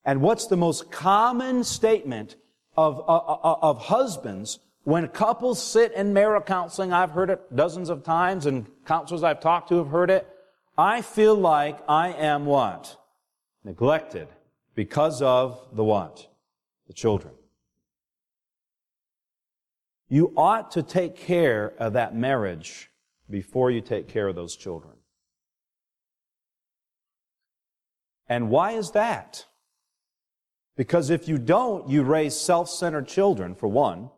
[0.05, 2.37] And what's the most common statement
[2.77, 6.93] of, uh, uh, uh, of husbands when couples sit in marital counseling?
[6.93, 10.29] I've heard it dozens of times and counselors I've talked to have heard it.
[10.77, 12.95] I feel like I am what?
[13.65, 14.29] Neglected
[14.75, 16.29] because of the what?
[16.89, 17.33] The children.
[20.11, 22.91] You ought to take care of that marriage
[23.31, 24.95] before you take care of those children.
[28.29, 29.47] And why is that?
[30.77, 34.11] Because if you don't, you raise self-centered children, for one.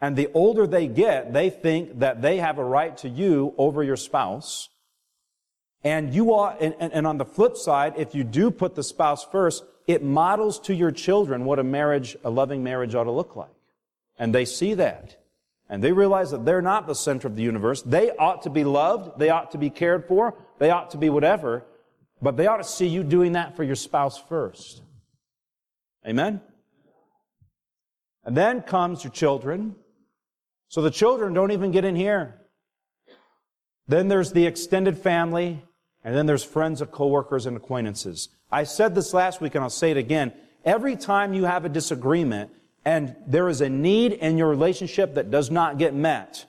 [0.00, 3.82] And the older they get, they think that they have a right to you over
[3.82, 4.68] your spouse.
[5.82, 8.82] And you ought, and, and, and on the flip side, if you do put the
[8.84, 13.10] spouse first, it models to your children what a marriage, a loving marriage ought to
[13.10, 13.55] look like.
[14.18, 15.16] And they see that.
[15.68, 17.82] And they realize that they're not the center of the universe.
[17.82, 19.18] They ought to be loved.
[19.18, 20.34] They ought to be cared for.
[20.58, 21.64] They ought to be whatever.
[22.22, 24.82] But they ought to see you doing that for your spouse first.
[26.06, 26.40] Amen?
[28.24, 29.74] And then comes your children.
[30.68, 32.40] So the children don't even get in here.
[33.88, 35.62] Then there's the extended family,
[36.02, 38.28] and then there's friends of coworkers and acquaintances.
[38.50, 40.32] I said this last week and I'll say it again.
[40.64, 42.50] Every time you have a disagreement,
[42.86, 46.46] and there is a need in your relationship that does not get met,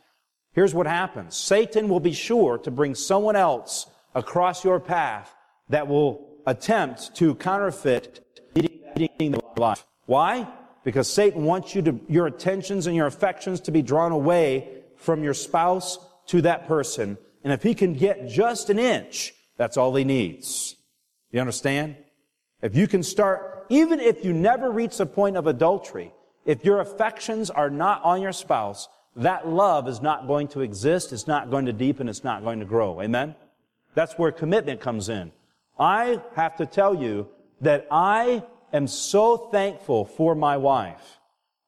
[0.53, 1.35] here's what happens.
[1.35, 5.35] Satan will be sure to bring someone else across your path
[5.69, 8.23] that will attempt to counterfeit
[8.95, 9.83] leading life.
[10.05, 10.47] Why?
[10.83, 15.23] Because Satan wants you to, your attentions and your affections to be drawn away from
[15.23, 15.97] your spouse
[16.27, 17.17] to that person.
[17.43, 20.75] And if he can get just an inch, that's all he needs.
[21.31, 21.97] You understand?
[22.61, 26.13] If you can start, even if you never reach the point of adultery,
[26.47, 28.87] if your affections are not on your spouse,
[29.17, 32.59] that love is not going to exist, it's not going to deepen, it's not going
[32.59, 33.01] to grow.
[33.01, 33.35] Amen?
[33.93, 35.31] That's where commitment comes in.
[35.77, 37.27] I have to tell you
[37.61, 41.19] that I am so thankful for my wife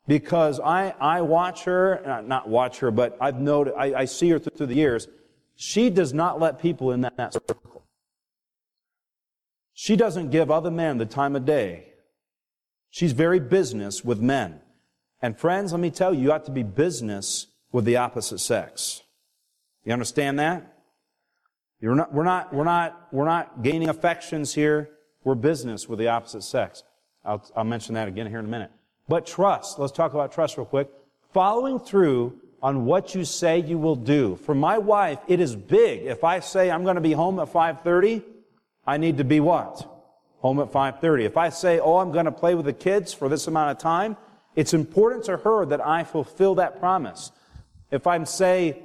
[0.08, 4.30] because I, I watch her, uh, not watch her, but I've noted, I, I see
[4.30, 5.08] her through, through the years.
[5.56, 7.84] She does not let people in that, that circle.
[9.74, 11.90] She doesn't give other men the time of day.
[12.90, 14.62] She's very business with men.
[15.22, 19.04] And friends, let me tell you, you ought to be business with the opposite sex.
[19.84, 20.78] You understand that?
[21.82, 24.90] You're not, we're not, we're not, we're not gaining affections here.
[25.24, 26.84] We're business with the opposite sex.
[27.24, 28.72] I'll, I'll mention that again here in a minute.
[29.08, 29.80] But trust.
[29.80, 30.90] Let's talk about trust real quick.
[31.34, 34.36] Following through on what you say you will do.
[34.38, 36.06] For my wife, it is big.
[36.06, 38.24] If I say I'm going to be home at 5:30,
[38.86, 39.88] I need to be what?
[40.40, 41.26] Home at 5:30.
[41.26, 43.78] If I say, "Oh, I'm going to play with the kids for this amount of
[43.78, 44.18] time,"
[44.60, 47.32] it's important to her that I fulfill that promise.
[47.92, 48.84] If I'm say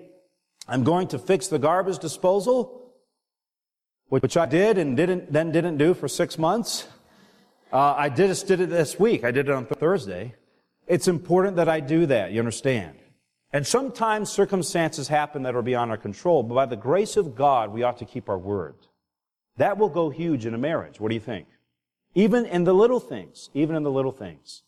[0.68, 2.92] I'm going to fix the garbage disposal,
[4.08, 6.86] which I did and didn't, then didn't do for six months.
[7.72, 9.24] Uh, I did, did it this week.
[9.24, 10.36] I did it on Thursday.
[10.86, 12.30] It's important that I do that.
[12.30, 12.96] You understand?
[13.52, 17.72] And sometimes circumstances happen that are beyond our control, but by the grace of God,
[17.72, 18.76] we ought to keep our word.
[19.56, 21.00] That will go huge in a marriage.
[21.00, 21.48] What do you think?
[22.14, 23.50] Even in the little things.
[23.54, 24.62] Even in the little things.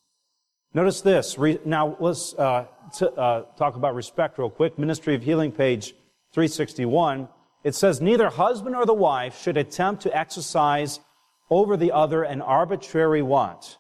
[0.74, 1.36] Notice this.
[1.64, 4.78] Now, let's uh, t- uh, talk about respect real quick.
[4.78, 5.94] Ministry of Healing, page
[6.32, 7.28] 361
[7.66, 11.00] it says, neither husband or the wife should attempt to exercise
[11.50, 13.78] over the other an arbitrary want,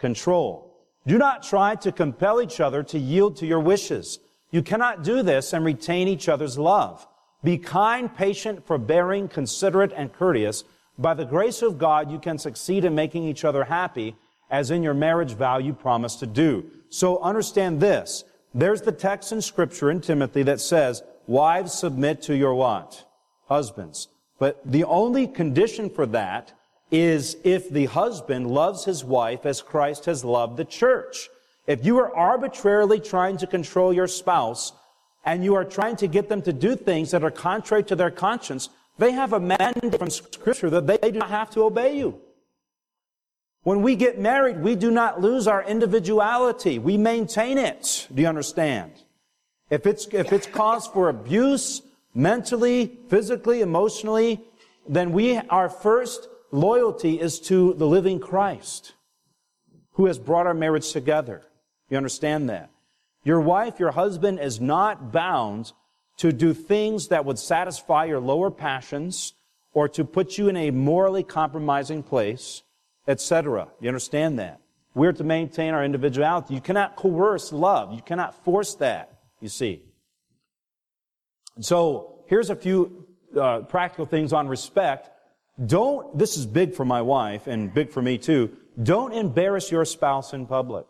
[0.00, 0.76] control.
[1.06, 4.18] Do not try to compel each other to yield to your wishes.
[4.50, 7.06] You cannot do this and retain each other's love.
[7.44, 10.64] Be kind, patient, forbearing, considerate, and courteous.
[10.98, 14.16] By the grace of God, you can succeed in making each other happy,
[14.50, 16.64] as in your marriage vow you promised to do.
[16.88, 18.24] So understand this.
[18.52, 23.04] There's the text in scripture in Timothy that says, wives submit to your what?
[23.50, 24.08] husbands.
[24.38, 26.52] But the only condition for that
[26.90, 31.28] is if the husband loves his wife as Christ has loved the church.
[31.66, 34.72] If you are arbitrarily trying to control your spouse
[35.24, 38.10] and you are trying to get them to do things that are contrary to their
[38.10, 42.20] conscience, they have a mandate from scripture that they do not have to obey you.
[43.62, 46.78] When we get married, we do not lose our individuality.
[46.78, 48.06] We maintain it.
[48.12, 48.92] Do you understand?
[49.68, 51.82] If it's, if it's cause for abuse,
[52.14, 54.40] mentally, physically, emotionally,
[54.88, 58.94] then we, our first loyalty is to the living Christ
[59.92, 61.42] who has brought our marriage together.
[61.90, 62.70] You understand that?
[63.22, 65.72] Your wife, your husband is not bound
[66.16, 69.34] to do things that would satisfy your lower passions
[69.72, 72.62] or to put you in a morally compromising place,
[73.06, 73.68] etc.
[73.80, 74.60] You understand that?
[74.94, 76.54] We're to maintain our individuality.
[76.54, 77.92] You cannot coerce love.
[77.92, 79.82] You cannot force that, you see.
[81.60, 83.06] So here's a few
[83.38, 85.10] uh, practical things on respect.
[85.64, 88.56] Don't, this is big for my wife and big for me too.
[88.82, 90.86] Don't embarrass your spouse in public.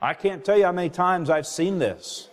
[0.00, 2.28] I can't tell you how many times I've seen this.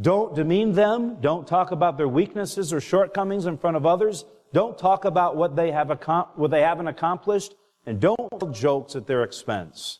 [0.00, 1.20] Don't demean them.
[1.20, 4.24] Don't talk about their weaknesses or shortcomings in front of others.
[4.56, 5.90] Don't talk about what they have
[6.36, 7.54] what they haven't accomplished,
[7.84, 9.98] and don't tell jokes at their expense.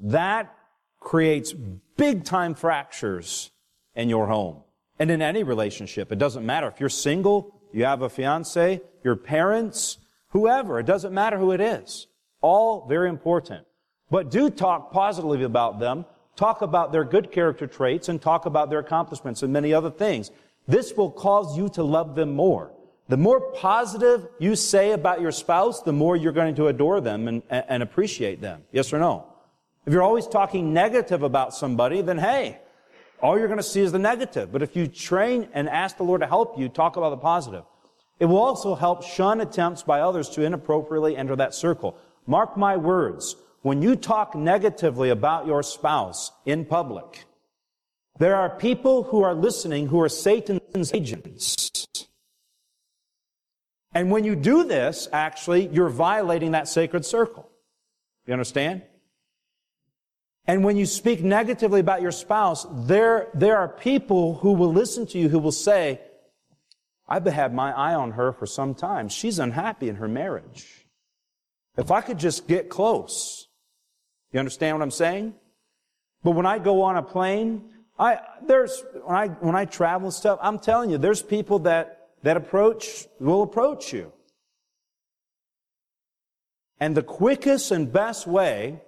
[0.00, 0.50] That
[0.98, 1.52] creates
[1.98, 3.50] big time fractures
[3.94, 4.62] in your home
[4.98, 6.10] and in any relationship.
[6.10, 10.78] It doesn't matter if you're single, you have a fiance, your parents, whoever.
[10.78, 12.06] It doesn't matter who it is.
[12.40, 13.66] All very important.
[14.10, 16.06] But do talk positively about them.
[16.34, 20.30] Talk about their good character traits and talk about their accomplishments and many other things.
[20.66, 22.72] This will cause you to love them more.
[23.08, 27.28] The more positive you say about your spouse, the more you're going to adore them
[27.28, 28.62] and, and appreciate them.
[28.72, 29.26] Yes or no?
[29.84, 32.60] If you're always talking negative about somebody, then hey,
[33.20, 34.52] all you're going to see is the negative.
[34.52, 37.64] But if you train and ask the Lord to help you, talk about the positive.
[38.20, 41.96] It will also help shun attempts by others to inappropriately enter that circle.
[42.26, 43.34] Mark my words.
[43.62, 47.24] When you talk negatively about your spouse in public,
[48.18, 51.70] there are people who are listening who are Satan's agents.
[53.94, 57.48] And when you do this, actually, you're violating that sacred circle.
[58.26, 58.82] You understand?
[60.46, 65.06] And when you speak negatively about your spouse, there, there are people who will listen
[65.08, 66.00] to you who will say,
[67.06, 69.08] I've had my eye on her for some time.
[69.08, 70.86] She's unhappy in her marriage.
[71.76, 73.48] If I could just get close.
[74.32, 75.34] You understand what I'm saying?
[76.24, 80.38] But when I go on a plane, I, there's, when I, when I travel stuff,
[80.42, 84.12] I'm telling you, there's people that, that approach, will approach you.
[86.78, 88.80] And the quickest and best way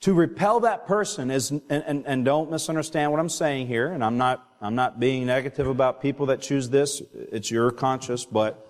[0.00, 4.02] to repel that person is, and, and, and, don't misunderstand what I'm saying here, and
[4.02, 7.02] I'm not, I'm not being negative about people that choose this.
[7.12, 8.66] It's your conscience, but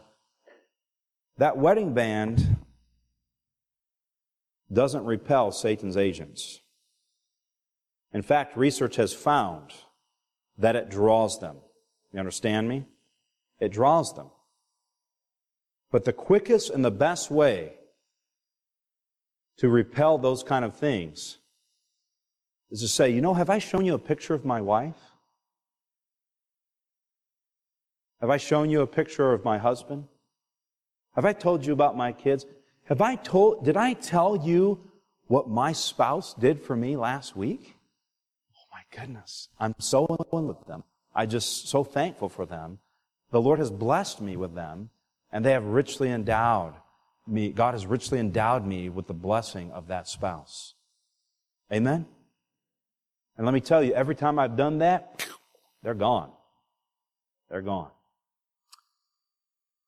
[1.38, 2.56] that wedding band
[4.72, 6.60] doesn't repel Satan's agents.
[8.12, 9.72] In fact, research has found
[10.58, 11.56] that it draws them.
[12.12, 12.86] You understand me?
[13.60, 14.30] It draws them.
[15.90, 17.74] But the quickest and the best way
[19.58, 21.38] to repel those kind of things
[22.70, 24.96] is to say, you know, have I shown you a picture of my wife?
[28.20, 30.04] Have I shown you a picture of my husband?
[31.14, 32.46] Have I told you about my kids?
[32.84, 34.80] Have I told, did I tell you
[35.26, 37.76] what my spouse did for me last week?
[38.54, 39.48] Oh my goodness.
[39.58, 40.84] I'm so in love with them.
[41.14, 42.78] I just so thankful for them.
[43.30, 44.90] The Lord has blessed me with them
[45.32, 46.74] and they have richly endowed
[47.26, 47.50] me.
[47.50, 50.74] God has richly endowed me with the blessing of that spouse.
[51.72, 52.06] Amen?
[53.36, 55.26] And let me tell you, every time I've done that,
[55.82, 56.30] they're gone.
[57.48, 57.90] They're gone.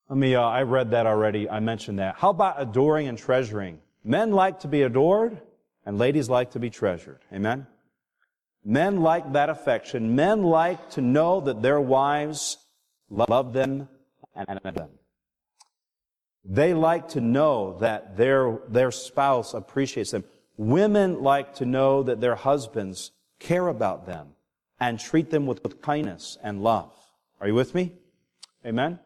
[0.09, 1.49] Let me, uh, I read that already.
[1.49, 2.17] I mentioned that.
[2.17, 3.79] How about adoring and treasuring?
[4.05, 5.41] Men like to be adored,
[5.87, 7.21] and ladies like to be treasured.
[7.33, 7.67] Amen?
[8.65, 10.15] Men like that affection.
[10.15, 12.59] Men like to know that their wives
[13.11, 13.89] love them
[14.35, 14.91] and them.
[16.45, 20.25] They like to know that their, their spouse appreciates them.
[20.57, 24.29] Women like to know that their husbands care about them
[24.81, 26.93] and treat them with, with kindness and love.
[27.41, 27.93] Are you with me?
[28.67, 28.99] Amen?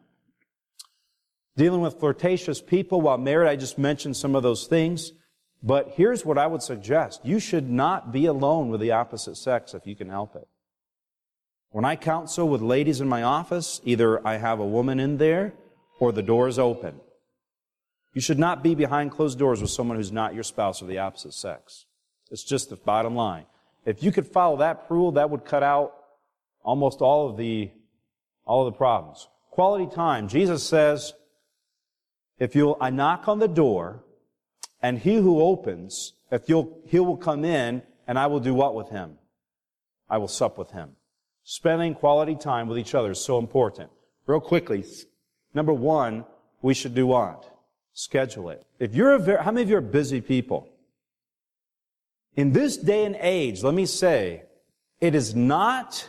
[1.57, 5.13] Dealing with flirtatious people while married, I just mentioned some of those things.
[5.63, 7.25] But here's what I would suggest.
[7.25, 10.47] You should not be alone with the opposite sex if you can help it.
[11.71, 15.53] When I counsel with ladies in my office, either I have a woman in there
[15.99, 17.01] or the door is open.
[18.15, 20.99] You should not be behind closed doors with someone who's not your spouse or the
[20.99, 21.85] opposite sex.
[22.31, 23.45] It's just the bottom line.
[23.85, 25.93] If you could follow that rule, that would cut out
[26.63, 27.71] almost all of the,
[28.45, 29.29] all of the problems.
[29.51, 30.29] Quality time.
[30.29, 31.13] Jesus says,
[32.39, 34.03] if you'll, I knock on the door,
[34.87, 38.77] and he who opens, if you'll, he will come in, and I will do what
[38.77, 39.19] with him?
[40.09, 40.91] I will sup with him.
[41.43, 43.91] Spending quality time with each other is so important.
[44.29, 44.85] Real quickly,
[45.53, 46.25] number one,
[46.63, 47.53] we should do what?
[47.95, 48.65] Schedule it.
[48.79, 50.69] If you're a very, how many of you are busy people?
[52.37, 54.45] In this day and age, let me say,
[55.01, 56.09] it is not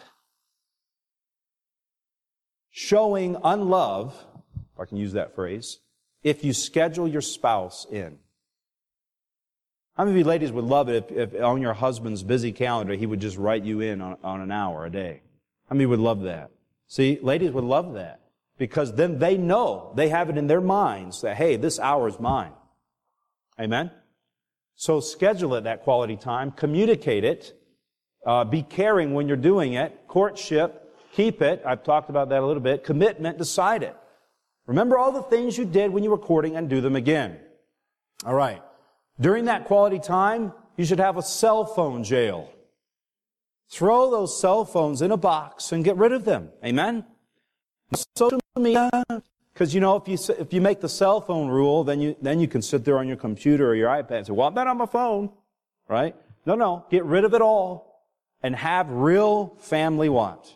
[2.70, 4.14] showing unlove,
[4.56, 5.80] if I can use that phrase,
[6.22, 8.20] if you schedule your spouse in.
[9.98, 12.94] How many of you ladies would love it if, if on your husband's busy calendar
[12.94, 15.22] he would just write you in on, on an hour a day?
[15.68, 16.52] How many would love that?
[16.88, 18.22] See, ladies would love that
[18.60, 22.20] because then they know, they have it in their minds that, hey, this hour is
[22.20, 22.52] mine.
[23.60, 23.90] Amen?
[24.76, 27.60] So schedule it, that quality time, communicate it,
[28.24, 32.46] uh, be caring when you're doing it, courtship, keep it, I've talked about that a
[32.46, 33.96] little bit, commitment, decide it.
[34.68, 37.40] Remember all the things you did when you were courting and do them again.
[38.24, 38.62] All right.
[39.20, 42.50] During that quality time, you should have a cell phone jail.
[43.70, 46.50] Throw those cell phones in a box and get rid of them.
[46.64, 47.04] Amen?
[48.16, 48.90] Social media,
[49.54, 52.40] because you know, if you if you make the cell phone rule, then you then
[52.40, 54.68] you can sit there on your computer or your iPad and say, "Well, I'm not
[54.68, 55.32] on my phone,"
[55.88, 56.16] right?
[56.46, 57.88] No, no, get rid of it all
[58.42, 60.54] and have real family what?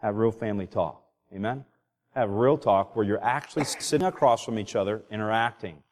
[0.00, 1.02] Have real family talk.
[1.34, 1.64] Amen.
[2.14, 5.82] Have real talk where you're actually sitting across from each other, interacting.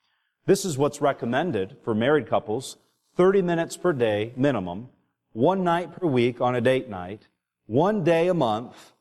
[0.46, 2.76] This is what's recommended for married couples:
[3.16, 4.88] 30 minutes per day minimum,
[5.32, 7.28] one night per week on a date night,
[7.66, 8.92] one day a month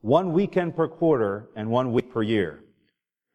[0.00, 2.60] one weekend per quarter and one week per year.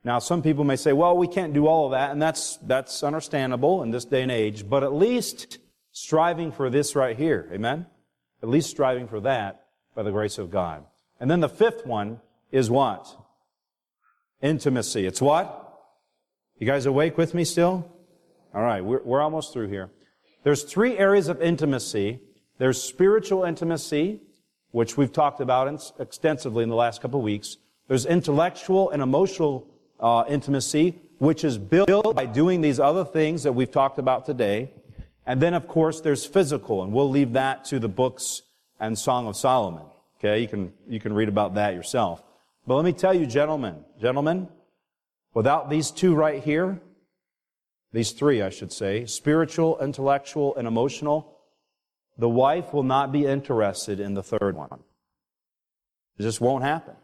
[0.04, 3.04] Now, some people may say, well, we can't do all of that, and that's, that's
[3.04, 5.58] understandable in this day and age, but at least
[5.92, 7.50] striving for this right here.
[7.52, 7.88] Amen?
[8.44, 9.66] At least striving for that
[9.96, 10.86] by the grace of God.
[11.20, 12.20] And then the fifth one
[12.52, 13.08] is what?
[14.42, 15.08] Intimacy.
[15.08, 15.65] It's what?
[16.58, 17.92] You guys awake with me still?
[18.54, 19.90] All right, we're, we're almost through here.
[20.44, 22.22] There's three areas of intimacy.
[22.60, 24.22] There's spiritual intimacy,
[24.72, 27.58] which we've talked about extensively in the last couple of weeks.
[27.90, 29.68] There's intellectual and emotional
[30.00, 34.72] uh, intimacy, which is built by doing these other things that we've talked about today.
[35.26, 38.44] And then, of course, there's physical, and we'll leave that to the books
[38.80, 39.84] and Song of Solomon.
[40.20, 42.24] Okay, you can you can read about that yourself.
[42.66, 44.48] But let me tell you, gentlemen, gentlemen,
[45.36, 46.82] without these two right here,
[47.94, 51.38] these three, I should say, spiritual, intellectual, and emotional,
[52.18, 54.80] the wife will not be interested in the third one.
[56.18, 56.96] It just won't happen.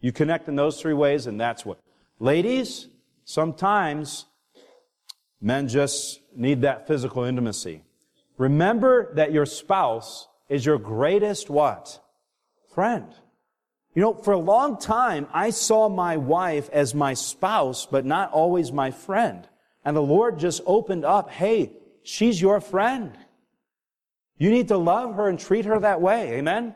[0.00, 1.78] You connect in those three ways, and that's what.
[2.18, 2.88] Ladies,
[3.24, 4.26] sometimes
[5.40, 7.84] men just need that physical intimacy.
[8.38, 12.00] Remember that your spouse is your greatest what?
[12.74, 13.14] Friend.
[13.94, 18.32] You know, for a long time, I saw my wife as my spouse, but not
[18.32, 19.46] always my friend.
[19.84, 21.72] And the Lord just opened up, hey,
[22.02, 23.16] she's your friend.
[24.36, 26.32] You need to love her and treat her that way.
[26.34, 26.74] Amen?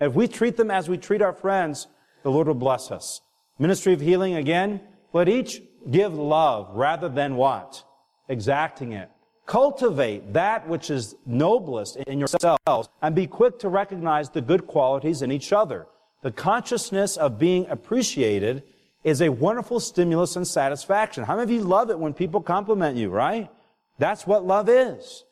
[0.00, 1.86] If we treat them as we treat our friends,
[2.22, 3.20] the Lord will bless us.
[3.58, 4.80] Ministry of healing again.
[5.12, 7.84] Let each give love rather than what?
[8.28, 9.10] Exacting it.
[9.46, 15.20] Cultivate that which is noblest in yourselves and be quick to recognize the good qualities
[15.20, 15.86] in each other.
[16.24, 18.62] The consciousness of being appreciated
[19.04, 21.24] is a wonderful stimulus and satisfaction.
[21.24, 23.50] How many of you love it when people compliment you, right?
[23.98, 25.24] That's what love is.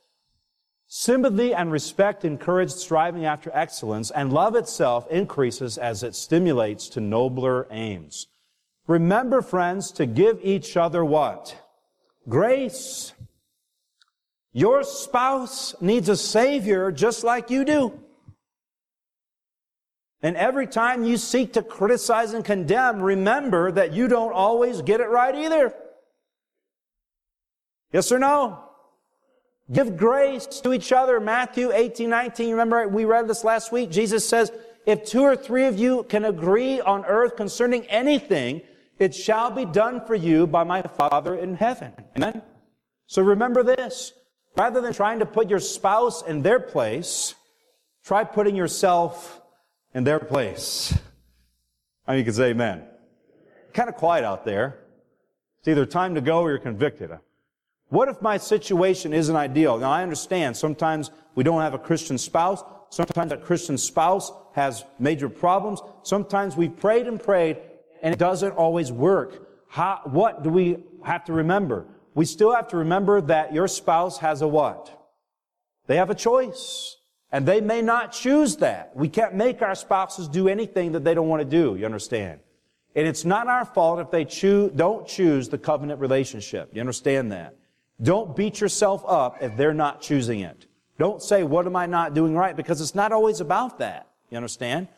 [0.88, 7.00] Sympathy and respect encourage striving after excellence, and love itself increases as it stimulates to
[7.00, 8.26] nobler aims.
[8.86, 11.56] Remember, friends, to give each other what?
[12.28, 13.14] Grace.
[14.52, 17.98] Your spouse needs a savior just like you do.
[20.22, 25.00] And every time you seek to criticize and condemn, remember that you don't always get
[25.00, 25.74] it right either.
[27.92, 28.64] Yes or no?
[29.70, 31.18] Give grace to each other.
[31.18, 32.50] Matthew 18, 19.
[32.52, 33.90] Remember, we read this last week.
[33.90, 34.52] Jesus says,
[34.86, 38.62] if two or three of you can agree on earth concerning anything,
[38.98, 41.92] it shall be done for you by my Father in heaven.
[42.16, 42.42] Amen?
[43.06, 44.12] So remember this.
[44.56, 47.34] Rather than trying to put your spouse in their place,
[48.04, 49.41] try putting yourself
[49.94, 50.96] in their place.
[52.06, 52.84] I mean, you can say amen.
[53.72, 54.78] Kind of quiet out there.
[55.58, 57.10] It's either time to go or you're convicted.
[57.88, 59.78] What if my situation isn't ideal?
[59.78, 62.64] Now I understand sometimes we don't have a Christian spouse.
[62.90, 65.80] Sometimes that Christian spouse has major problems.
[66.02, 67.58] Sometimes we've prayed and prayed
[68.02, 69.46] and it doesn't always work.
[69.68, 71.86] How, what do we have to remember?
[72.14, 74.98] We still have to remember that your spouse has a what?
[75.86, 76.96] They have a choice.
[77.32, 78.94] And they may not choose that.
[78.94, 82.40] We can't make our spouses do anything that they don't want to do, you understand?
[82.94, 86.70] And it's not our fault if they choose, don't choose the covenant relationship.
[86.74, 87.56] You understand that?
[88.02, 90.66] Don't beat yourself up if they're not choosing it.
[90.98, 92.54] Don't say, what am I not doing right?
[92.54, 94.08] Because it's not always about that.
[94.30, 94.88] You understand?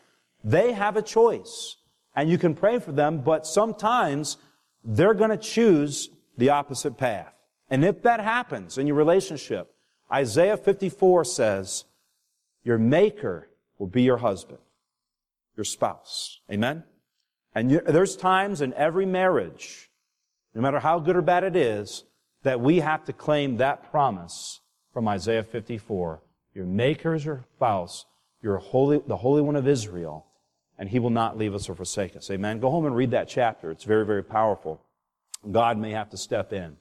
[0.43, 1.77] They have a choice.
[2.15, 4.37] And you can pray for them, but sometimes
[4.83, 7.33] they're to choose the opposite path.
[7.69, 9.73] And if that happens in your relationship,
[10.11, 11.85] Isaiah 54 says,
[12.65, 13.47] your maker
[13.77, 14.59] will be your husband,
[15.55, 16.41] your spouse.
[16.51, 16.83] Amen?
[17.53, 19.89] And you, there's times in every marriage,
[20.53, 22.03] no matter how good or bad it is,
[22.43, 24.59] that we have to claim that promise
[24.91, 26.21] from Isaiah 54.
[26.53, 28.05] Your maker is your spouse,
[28.41, 30.25] your holy, the Holy One of Israel,
[30.77, 32.29] and he will not leave us or forsake us.
[32.31, 32.59] Amen?
[32.59, 33.71] Go home and read that chapter.
[33.71, 34.81] It's very, very powerful.
[35.49, 36.77] God may have to step in.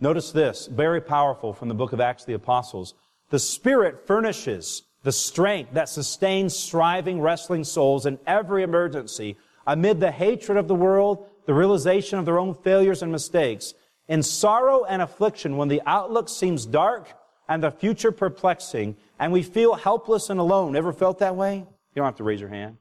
[0.00, 2.94] Notice this, very powerful from the book of Acts of the Apostles.
[3.30, 9.36] The Spirit furnishes the strength that sustains striving, wrestling souls in every emergency
[9.66, 13.74] amid the hatred of the world, the realization of their own failures and mistakes,
[14.08, 17.12] in sorrow and affliction when the outlook seems dark
[17.48, 20.76] and the future perplexing and we feel helpless and alone.
[20.76, 21.58] Ever felt that way?
[21.58, 22.76] You don't have to raise your hand.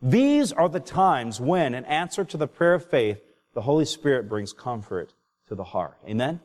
[0.00, 3.22] These are the times when, in answer to the prayer of faith,
[3.54, 5.14] the Holy Spirit brings comfort
[5.48, 5.98] to the heart.
[6.06, 6.40] Amen?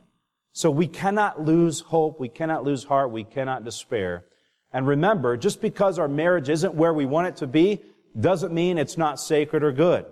[0.52, 2.20] So we cannot lose hope.
[2.20, 3.10] We cannot lose heart.
[3.10, 4.24] We cannot despair.
[4.72, 7.82] And remember, just because our marriage isn't where we want it to be,
[8.18, 10.06] doesn't mean it's not sacred or good.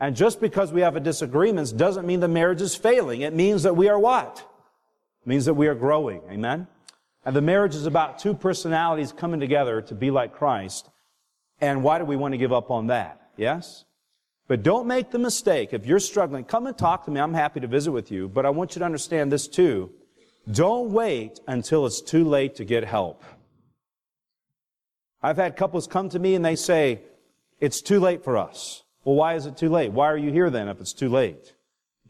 [0.00, 3.22] And just because we have a disagreement doesn't mean the marriage is failing.
[3.22, 4.44] It means that we are what?
[5.22, 6.20] It means that we are growing.
[6.30, 6.66] Amen?
[7.24, 10.90] And the marriage is about two personalities coming together to be like Christ.
[11.60, 13.30] And why do we want to give up on that?
[13.36, 13.84] Yes?
[14.46, 15.72] But don't make the mistake.
[15.72, 17.20] If you're struggling, come and talk to me.
[17.20, 18.28] I'm happy to visit with you.
[18.28, 19.90] But I want you to understand this too.
[20.50, 23.22] Don't wait until it's too late to get help.
[25.24, 27.00] I've had couples come to me and they say,
[27.58, 28.82] it's too late for us.
[29.04, 29.90] Well, why is it too late?
[29.90, 31.54] Why are you here then if it's too late?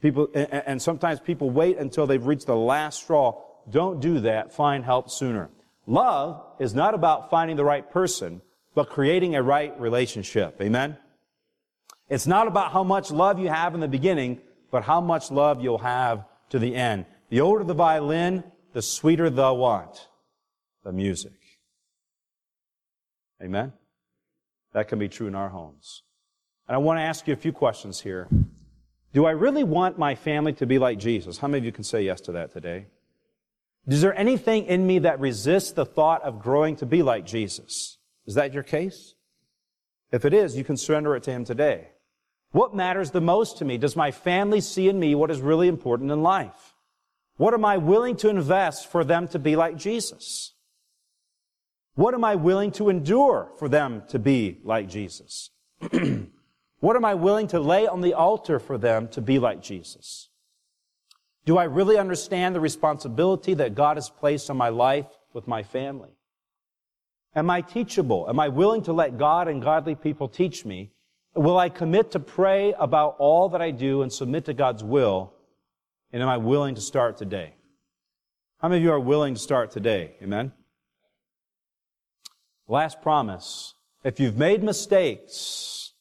[0.02, 3.40] People, and sometimes people wait until they've reached the last straw.
[3.70, 4.52] Don't do that.
[4.52, 5.48] Find help sooner.
[5.86, 8.42] Love is not about finding the right person,
[8.74, 10.60] but creating a right relationship.
[10.60, 10.96] Amen?
[12.08, 14.40] It's not about how much love you have in the beginning,
[14.72, 17.06] but how much love you'll have to the end.
[17.28, 18.42] The older the violin,
[18.72, 20.04] the sweeter the what?
[20.82, 21.43] The music.
[23.44, 23.72] Amen?
[24.72, 26.02] That can be true in our homes.
[26.66, 28.28] And I want to ask you a few questions here.
[29.12, 31.38] Do I really want my family to be like Jesus?
[31.38, 32.86] How many of you can say yes to that today?
[33.86, 37.98] Is there anything in me that resists the thought of growing to be like Jesus?
[38.26, 39.14] Is that your case?
[40.10, 41.88] If it is, you can surrender it to Him today.
[42.52, 43.76] What matters the most to me?
[43.76, 46.74] Does my family see in me what is really important in life?
[47.36, 50.53] What am I willing to invest for them to be like Jesus?
[51.94, 55.50] What am I willing to endure for them to be like Jesus?
[56.80, 60.28] what am I willing to lay on the altar for them to be like Jesus?
[61.44, 65.62] Do I really understand the responsibility that God has placed on my life with my
[65.62, 66.10] family?
[67.36, 68.26] Am I teachable?
[68.28, 70.90] Am I willing to let God and godly people teach me?
[71.34, 75.32] Will I commit to pray about all that I do and submit to God's will?
[76.12, 77.54] And am I willing to start today?
[78.58, 80.14] How many of you are willing to start today?
[80.22, 80.52] Amen?
[82.68, 83.74] Last promise.
[84.02, 85.92] If you've made mistakes,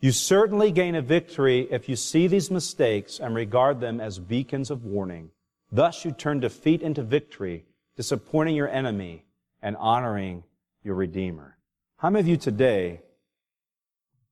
[0.00, 4.70] You certainly gain a victory if you see these mistakes and regard them as beacons
[4.70, 5.30] of warning.
[5.72, 7.64] Thus you turn defeat into victory,
[7.96, 9.24] disappointing your enemy
[9.60, 10.44] and honoring
[10.84, 11.56] your Redeemer.
[11.96, 13.00] How many of you today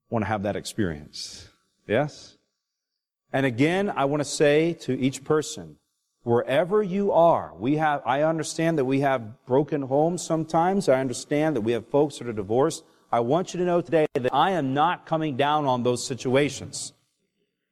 [0.09, 1.49] want to have that experience?
[1.89, 2.39] Yes?
[3.33, 5.77] And again, I want to say to each person,
[6.27, 10.89] wherever you are, we have, I understand that we have broken homes sometimes.
[10.89, 12.83] I understand that we have folks that are divorced.
[13.12, 16.93] I want you to know today that I am not coming down on those situations.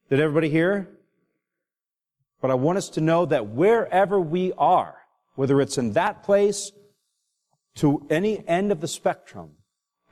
[0.09, 0.89] Did everybody hear?
[2.41, 4.99] But I want us to know that wherever we are,
[5.35, 6.71] whether it's in that place
[7.77, 9.51] to any end of the spectrum,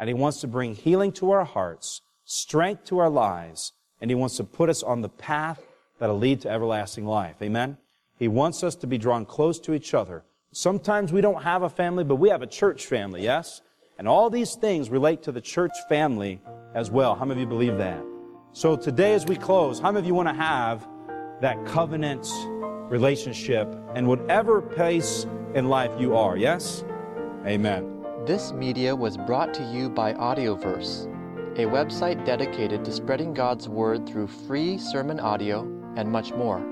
[0.01, 4.17] and He wants to bring healing to our hearts, strength to our lives, and He
[4.17, 5.63] wants to put us on the path
[6.01, 7.37] that'll lead to everlasting life.
[7.41, 7.77] Amen?
[8.23, 10.23] He wants us to be drawn close to each other.
[10.53, 13.63] Sometimes we don't have a family, but we have a church family, yes?
[13.99, 16.41] And all these things relate to the church family
[16.73, 17.17] as well.
[17.17, 18.01] How many of you believe that?
[18.53, 20.87] So today, as we close, how many of you want to have
[21.41, 22.25] that covenant
[22.89, 26.37] relationship in whatever place in life you are?
[26.37, 26.85] Yes?
[27.45, 28.05] Amen.
[28.25, 31.07] This media was brought to you by Audioverse,
[31.59, 35.63] a website dedicated to spreading God's Word through free sermon audio
[35.97, 36.72] and much more.